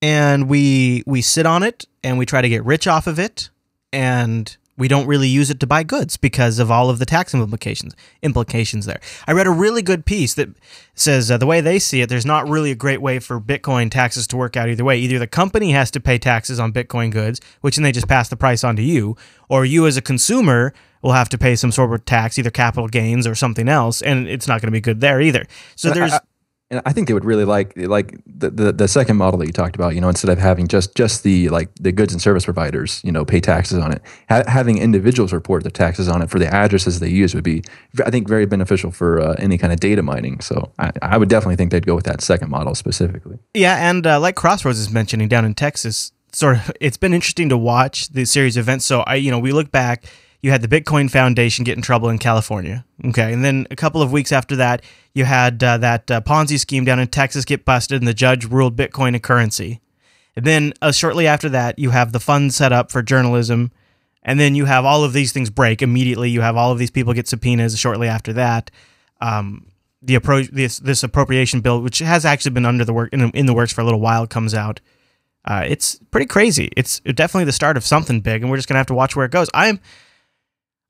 [0.01, 3.49] and we we sit on it and we try to get rich off of it,
[3.93, 7.34] and we don't really use it to buy goods because of all of the tax
[7.34, 8.99] implications implications there.
[9.28, 10.49] I read a really good piece that
[10.93, 13.89] says uh, the way they see it, there's not really a great way for Bitcoin
[13.89, 14.97] taxes to work out either way.
[14.97, 18.30] Either the company has to pay taxes on Bitcoin goods, which then they just pass
[18.30, 19.15] the price on to you,
[19.49, 22.88] or you as a consumer will have to pay some sort of tax, either capital
[22.88, 25.45] gains or something else, and it's not going to be good there either.
[25.76, 26.13] So there's.
[26.76, 29.53] And I think they would really like like the, the, the second model that you
[29.53, 29.95] talked about.
[29.95, 33.11] You know, instead of having just just the like the goods and service providers, you
[33.11, 36.53] know, pay taxes on it, ha- having individuals report the taxes on it for the
[36.53, 37.63] addresses they use would be,
[38.05, 40.41] I think, very beneficial for uh, any kind of data mining.
[40.41, 43.39] So I, I, would definitely think they'd go with that second model specifically.
[43.53, 47.49] Yeah, and uh, like Crossroads is mentioning down in Texas, sort of, it's been interesting
[47.49, 48.86] to watch the series of events.
[48.86, 50.05] So I, you know, we look back
[50.46, 52.86] you had the Bitcoin Foundation get in trouble in California.
[53.04, 53.34] Okay.
[53.34, 54.84] And then a couple of weeks after that,
[55.16, 58.46] you had uh, that uh, Ponzi scheme down in Texas get busted, and the judge
[58.46, 59.82] ruled Bitcoin a currency.
[60.36, 63.72] And then uh, shortly after that, you have the fund set up for journalism.
[64.22, 66.30] And then you have all of these things break immediately.
[66.30, 68.70] You have all of these people get subpoenas shortly after that.
[69.22, 69.72] Um,
[70.04, 73.48] the approach this, this appropriation bill, which has actually been under the work in, in
[73.48, 74.80] the works for a little while, comes out.
[75.43, 76.72] Uh, it's pretty crazy.
[76.78, 79.26] It's definitely the start of something big, and we're just gonna have to watch where
[79.26, 79.50] it goes.
[79.56, 79.80] I'm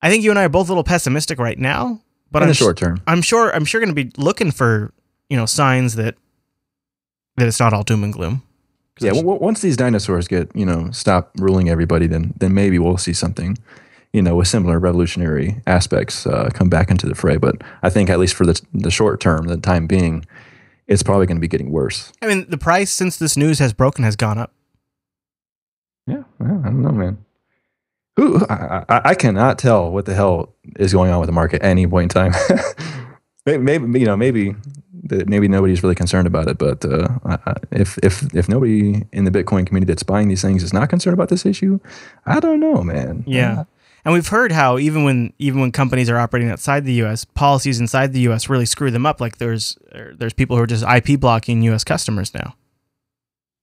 [0.06, 1.99] I think you and I are both a little pessimistic right now,
[2.30, 4.93] but in I'm the short term, I'm sure I'm sure going to be looking for
[5.32, 6.14] you know signs that
[7.38, 8.43] that it's not all doom and gloom.
[8.99, 12.99] Yeah, well, once these dinosaurs get you know stop ruling everybody, then then maybe we'll
[12.99, 13.58] see something
[14.14, 17.38] you know with similar revolutionary aspects uh, come back into the fray.
[17.38, 20.24] But I think at least for the the short term, the time being,
[20.86, 22.14] it's probably going to be getting worse.
[22.22, 24.53] I mean, the price since this news has broken has gone up.
[26.06, 27.26] Yeah, I don't know, man.
[28.18, 31.70] Who I, I, cannot tell what the hell is going on with the market at
[31.70, 32.34] any point in time.
[33.45, 34.55] maybe, maybe, you know maybe
[35.28, 37.07] maybe nobody's really concerned about it, but uh,
[37.72, 41.13] if if if nobody in the Bitcoin community that's buying these things is not concerned
[41.13, 41.80] about this issue,
[42.26, 43.24] I don't know, man.
[43.28, 43.66] Yeah.
[44.03, 47.80] and we've heard how even when even when companies are operating outside the U.S., policies
[47.80, 48.49] inside the U.S.
[48.49, 49.22] really screw them up.
[49.22, 49.78] Like there's
[50.18, 51.84] there's people who are just IP blocking U.S.
[51.84, 52.55] customers now.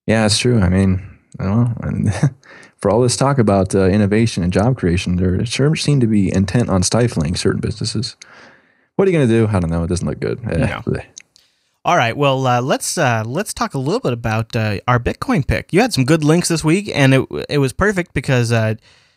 [0.06, 0.60] Yeah, it's true.
[0.60, 2.12] I mean, I don't know.
[2.82, 6.34] For all this talk about uh, innovation and job creation, there sure seem to be
[6.34, 8.16] intent on stifling certain businesses.
[8.96, 9.46] What are you going to do?
[9.46, 9.84] I don't know.
[9.84, 10.42] It doesn't look good.
[10.42, 10.82] No.
[11.84, 12.16] All right.
[12.16, 15.72] Well, uh, let's uh, let's talk a little bit about uh, our Bitcoin pick.
[15.72, 18.74] You had some good links this week, and it it was perfect because uh,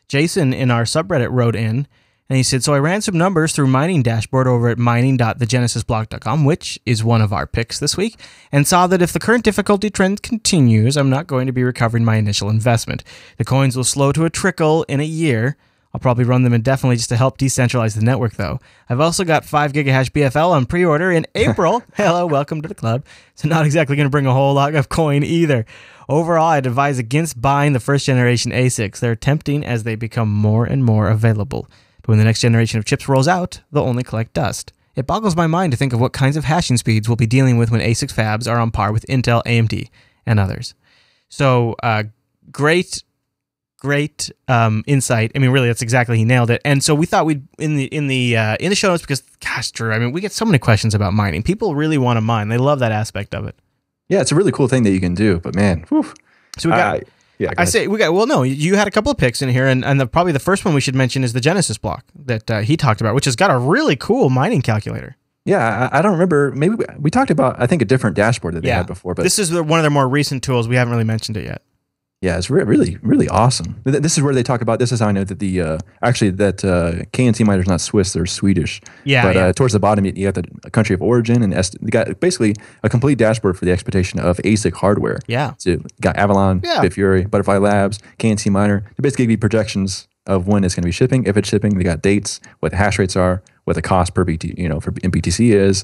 [0.07, 1.87] Jason in our subreddit wrote in
[2.27, 6.79] and he said, So I ran some numbers through mining dashboard over at mining.thegenesisblock.com, which
[6.85, 8.19] is one of our picks this week,
[8.51, 12.03] and saw that if the current difficulty trend continues, I'm not going to be recovering
[12.03, 13.03] my initial investment.
[13.37, 15.55] The coins will slow to a trickle in a year.
[15.93, 18.59] I'll probably run them indefinitely just to help decentralize the network, though.
[18.89, 21.83] I've also got 5 gigahash BFL on pre order in April.
[21.93, 23.05] Hello, welcome to the club.
[23.35, 25.65] So, not exactly going to bring a whole lot of coin either.
[26.09, 28.99] Overall, I'd advise against buying the first generation ASICs.
[28.99, 31.69] They're tempting as they become more and more available.
[32.05, 34.71] But when the next generation of chips rolls out, they'll only collect dust.
[34.95, 37.57] It boggles my mind to think of what kinds of hashing speeds we'll be dealing
[37.57, 39.89] with when ASIC fabs are on par with Intel, AMD,
[40.23, 40.75] and others.
[41.29, 42.03] So, uh,
[42.51, 43.01] great,
[43.79, 45.31] great um, insight.
[45.33, 46.61] I mean, really, that's exactly he nailed it.
[46.63, 49.21] And so we thought we'd in the in the uh, in the show notes because,
[49.43, 51.41] gosh, Drew, I mean, we get so many questions about mining.
[51.41, 52.49] People really want to mine.
[52.49, 53.55] They love that aspect of it.
[54.09, 55.39] Yeah, it's a really cool thing that you can do.
[55.39, 56.05] But man, whew,
[56.59, 56.97] so we got.
[56.97, 56.99] Uh,
[57.37, 58.13] yeah, I say we got.
[58.13, 60.39] Well, no, you had a couple of picks in here, and, and the, probably the
[60.39, 63.25] first one we should mention is the Genesis block that uh, he talked about, which
[63.25, 65.17] has got a really cool mining calculator.
[65.45, 66.51] Yeah, I, I don't remember.
[66.51, 68.77] Maybe we, we, talked about I think a different dashboard that they yeah.
[68.77, 70.67] had before, but this is the, one of their more recent tools.
[70.67, 71.61] We haven't really mentioned it yet.
[72.21, 73.81] Yeah, it's re- really, really awesome.
[73.83, 74.79] This is where they talk about.
[74.79, 78.13] This is how I know that the uh, actually that uh, KNC is not Swiss;
[78.13, 78.81] they're Swedish.
[79.03, 79.23] Yeah.
[79.23, 79.45] But yeah.
[79.47, 82.55] Uh, towards the bottom, you have the country of origin, and est- they got basically
[82.83, 85.19] a complete dashboard for the expectation of ASIC hardware.
[85.27, 85.53] Yeah.
[85.57, 86.81] So you got Avalon, yeah.
[86.81, 88.81] Bitfury, Butterfly Labs, KNC Miner.
[88.95, 91.25] They basically give you projections of when it's going to be shipping.
[91.25, 94.23] If it's shipping, they got dates, what the hash rates are, what the cost per
[94.23, 95.83] BT, you know, for BTC is,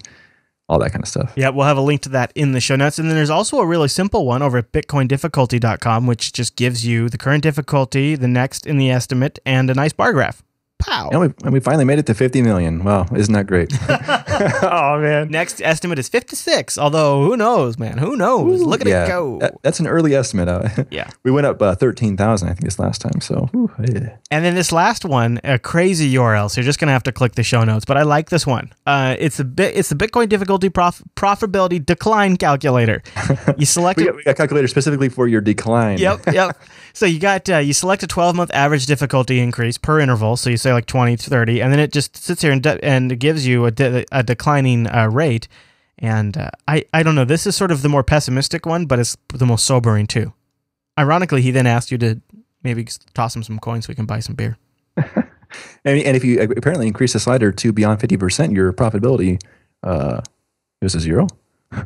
[0.72, 1.34] all that kind of stuff.
[1.36, 2.97] Yeah, we'll have a link to that in the show notes.
[2.97, 7.09] And then there's also a really simple one over at bitcoindifficulty.com, which just gives you
[7.09, 10.41] the current difficulty, the next in the estimate, and a nice bar graph.
[10.82, 11.10] Pow.
[11.12, 12.84] And we, and we finally made it to 50 million.
[12.84, 13.72] Wow, isn't that great?
[14.64, 15.30] oh, man.
[15.30, 17.98] Next estimate is 56, although who knows, man?
[17.98, 18.62] Who knows?
[18.62, 19.40] Ooh, Look at yeah, it go.
[19.40, 20.48] That, that's an early estimate.
[20.48, 21.10] Uh, yeah.
[21.24, 23.22] We went up uh, 13,000, I think, this last time.
[23.22, 24.18] So, ooh, yeah.
[24.30, 26.50] And then this last one, a crazy URL.
[26.50, 28.48] So you're just going to have to click the show notes, but I like this
[28.48, 28.74] one.
[28.86, 33.04] Uh, it's a bit, it's the Bitcoin difficulty prof- profitability decline calculator.
[33.58, 35.98] You select we, got, we got calculator specifically for your decline.
[35.98, 36.60] Yep, yep.
[36.94, 40.38] So you got, uh, you select a 12 month average difficulty increase per interval.
[40.38, 42.84] So you say like 20 to 30, and then it just sits here and, de-
[42.84, 45.48] and gives you a, de- a declining uh, rate.
[45.98, 47.26] And uh, I, I don't know.
[47.26, 50.34] This is sort of the more pessimistic one, but it's the most sobering too.
[50.98, 52.22] Ironically, he then asked you to
[52.64, 54.58] maybe toss him some coins so we can buy some beer.
[55.86, 59.42] and, and if you apparently increase the slider to beyond 50%, your profitability
[59.84, 60.22] uh,
[60.82, 61.28] goes to zero.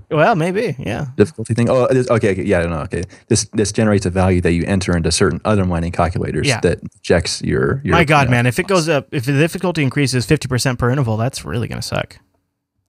[0.09, 1.07] Well, maybe, yeah.
[1.15, 1.69] Difficulty thing.
[1.69, 3.03] Oh, this, okay, okay, yeah, no, okay.
[3.27, 6.59] This this generates a value that you enter into certain other mining calculators Yeah.
[6.61, 7.81] that checks your.
[7.83, 8.45] your My God, you know, man!
[8.47, 11.81] If it goes up, if the difficulty increases fifty percent per interval, that's really gonna
[11.81, 12.17] suck.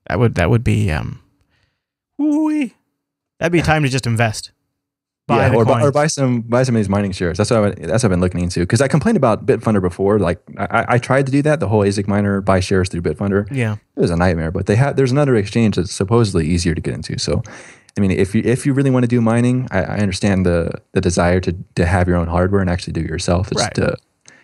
[0.07, 1.21] That would that would be um,
[2.21, 2.69] ooh
[3.39, 4.51] That'd be time to just invest.
[5.27, 7.37] Buy yeah, or, buy, or buy some buy some of these mining shares.
[7.37, 10.19] That's what I, that's what I've been looking into because I complained about Bitfunder before.
[10.19, 13.45] Like I, I tried to do that, the whole ASIC miner buy shares through Bitfunder.
[13.51, 13.73] Yeah.
[13.73, 14.51] it was a nightmare.
[14.51, 17.19] But they have there's another exchange that's supposedly easier to get into.
[17.19, 17.43] So,
[17.97, 20.71] I mean, if you if you really want to do mining, I, I understand the
[20.93, 23.51] the desire to to have your own hardware and actually do it yourself.
[23.51, 23.75] It's Right.
[23.75, 23.97] to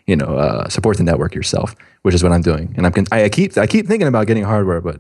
[0.05, 2.73] you know uh, support the network yourself, which is what I'm doing.
[2.75, 4.99] And I'm I keep I keep thinking about getting hardware, but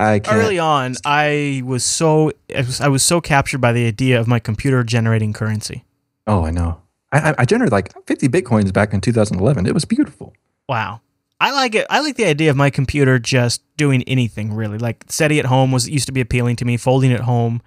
[0.00, 0.36] I can't.
[0.38, 4.26] Early on, I was so I was, I was so captured by the idea of
[4.26, 5.84] my computer generating currency.
[6.26, 6.80] Oh, I know.
[7.12, 9.66] I, I- generated like 50 bitcoins back in 2011.
[9.66, 10.32] It was beautiful.
[10.68, 11.00] Wow.
[11.40, 11.86] I like it.
[11.90, 14.78] I like the idea of my computer just doing anything really.
[14.78, 16.76] Like SETI at home was used to be appealing to me.
[16.76, 17.62] Folding at home,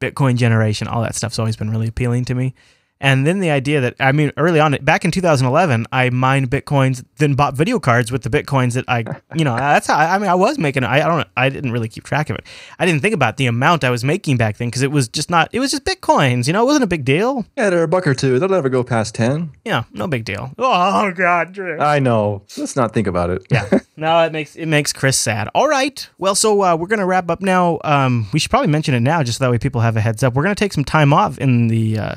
[0.00, 2.54] Bitcoin generation, all that stuff's always been really appealing to me.
[3.00, 7.04] And then the idea that I mean, early on, back in 2011, I mined bitcoins,
[7.18, 10.18] then bought video cards with the bitcoins that I, you know, that's how I, I
[10.18, 10.84] mean, I was making.
[10.84, 12.46] I, I don't, I didn't really keep track of it.
[12.78, 15.30] I didn't think about the amount I was making back then because it was just
[15.30, 15.50] not.
[15.52, 16.46] It was just bitcoins.
[16.46, 17.44] You know, it wasn't a big deal.
[17.56, 18.38] Yeah, they're a buck or two.
[18.38, 19.50] They'll never go past 10.
[19.64, 20.52] Yeah, no big deal.
[20.58, 21.78] Oh God, Drew.
[21.78, 22.42] I know.
[22.56, 23.46] Let's not think about it.
[23.50, 23.80] Yeah.
[23.96, 25.48] no, it makes it makes Chris sad.
[25.54, 26.08] All right.
[26.18, 27.78] Well, so uh, we're gonna wrap up now.
[27.84, 30.22] Um, we should probably mention it now, just so that way people have a heads
[30.22, 30.34] up.
[30.34, 32.14] We're gonna take some time off in the uh,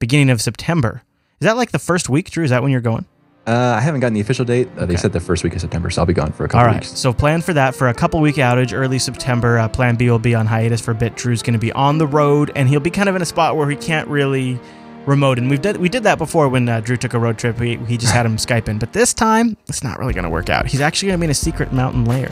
[0.00, 1.02] beginning of September.
[1.40, 2.42] Is that like the first week, Drew?
[2.42, 3.06] Is that when you're going?
[3.46, 4.68] Uh, I haven't gotten the official date.
[4.76, 6.60] Uh, They said the first week of September, so I'll be gone for a couple
[6.60, 6.74] All right.
[6.82, 6.98] weeks.
[6.98, 9.58] So plan for that for a couple week outage, early September.
[9.58, 11.16] Uh, plan B will be on hiatus for a bit.
[11.16, 13.56] Drew's going to be on the road, and he'll be kind of in a spot
[13.56, 14.60] where he can't really
[15.06, 15.38] remote.
[15.38, 17.58] And we've did we did that before when uh, Drew took a road trip.
[17.58, 20.30] We, he just had him Skype in, but this time it's not really going to
[20.30, 20.66] work out.
[20.66, 22.30] He's actually going to be in a secret mountain lair.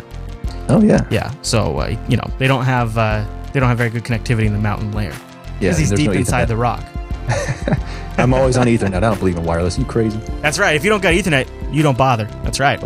[0.69, 1.07] Oh, yeah.
[1.11, 1.33] Yeah.
[1.41, 4.53] So uh, you know they don't have uh, they don't have very good connectivity in
[4.53, 5.71] the mountain lair Yeah.
[5.71, 6.85] because he's deep no inside the rock.
[8.19, 8.95] I'm always on Ethernet.
[8.95, 9.79] I don't believe in wireless.
[9.79, 10.19] You crazy?
[10.41, 10.75] That's right.
[10.75, 12.25] If you don't got Ethernet, you don't bother.
[12.43, 12.81] That's right.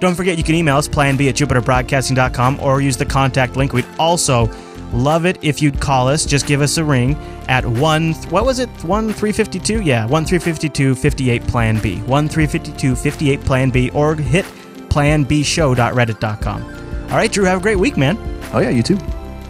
[0.00, 3.72] Don't forget you can email us plan B at jupiterbroadcasting.com or use the contact link.
[3.72, 4.50] We'd also
[4.92, 6.26] love it if you'd call us.
[6.26, 7.16] Just give us a ring
[7.48, 8.14] at one.
[8.30, 8.68] What was it?
[8.84, 9.82] One three fifty two.
[9.82, 11.98] Yeah, one three fifty two fifty eight plan B.
[12.00, 14.44] One three fifty two fifty eight plan B or hit
[14.88, 16.62] planbshow.reddit.com.
[17.10, 17.44] All right, Drew.
[17.44, 18.18] Have a great week, man.
[18.52, 18.98] Oh, yeah, you too.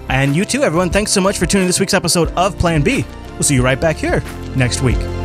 [0.09, 0.90] And you too, everyone.
[0.90, 3.05] Thanks so much for tuning in this week's episode of Plan B.
[3.43, 4.22] We'll see you right back here
[4.55, 5.22] next week.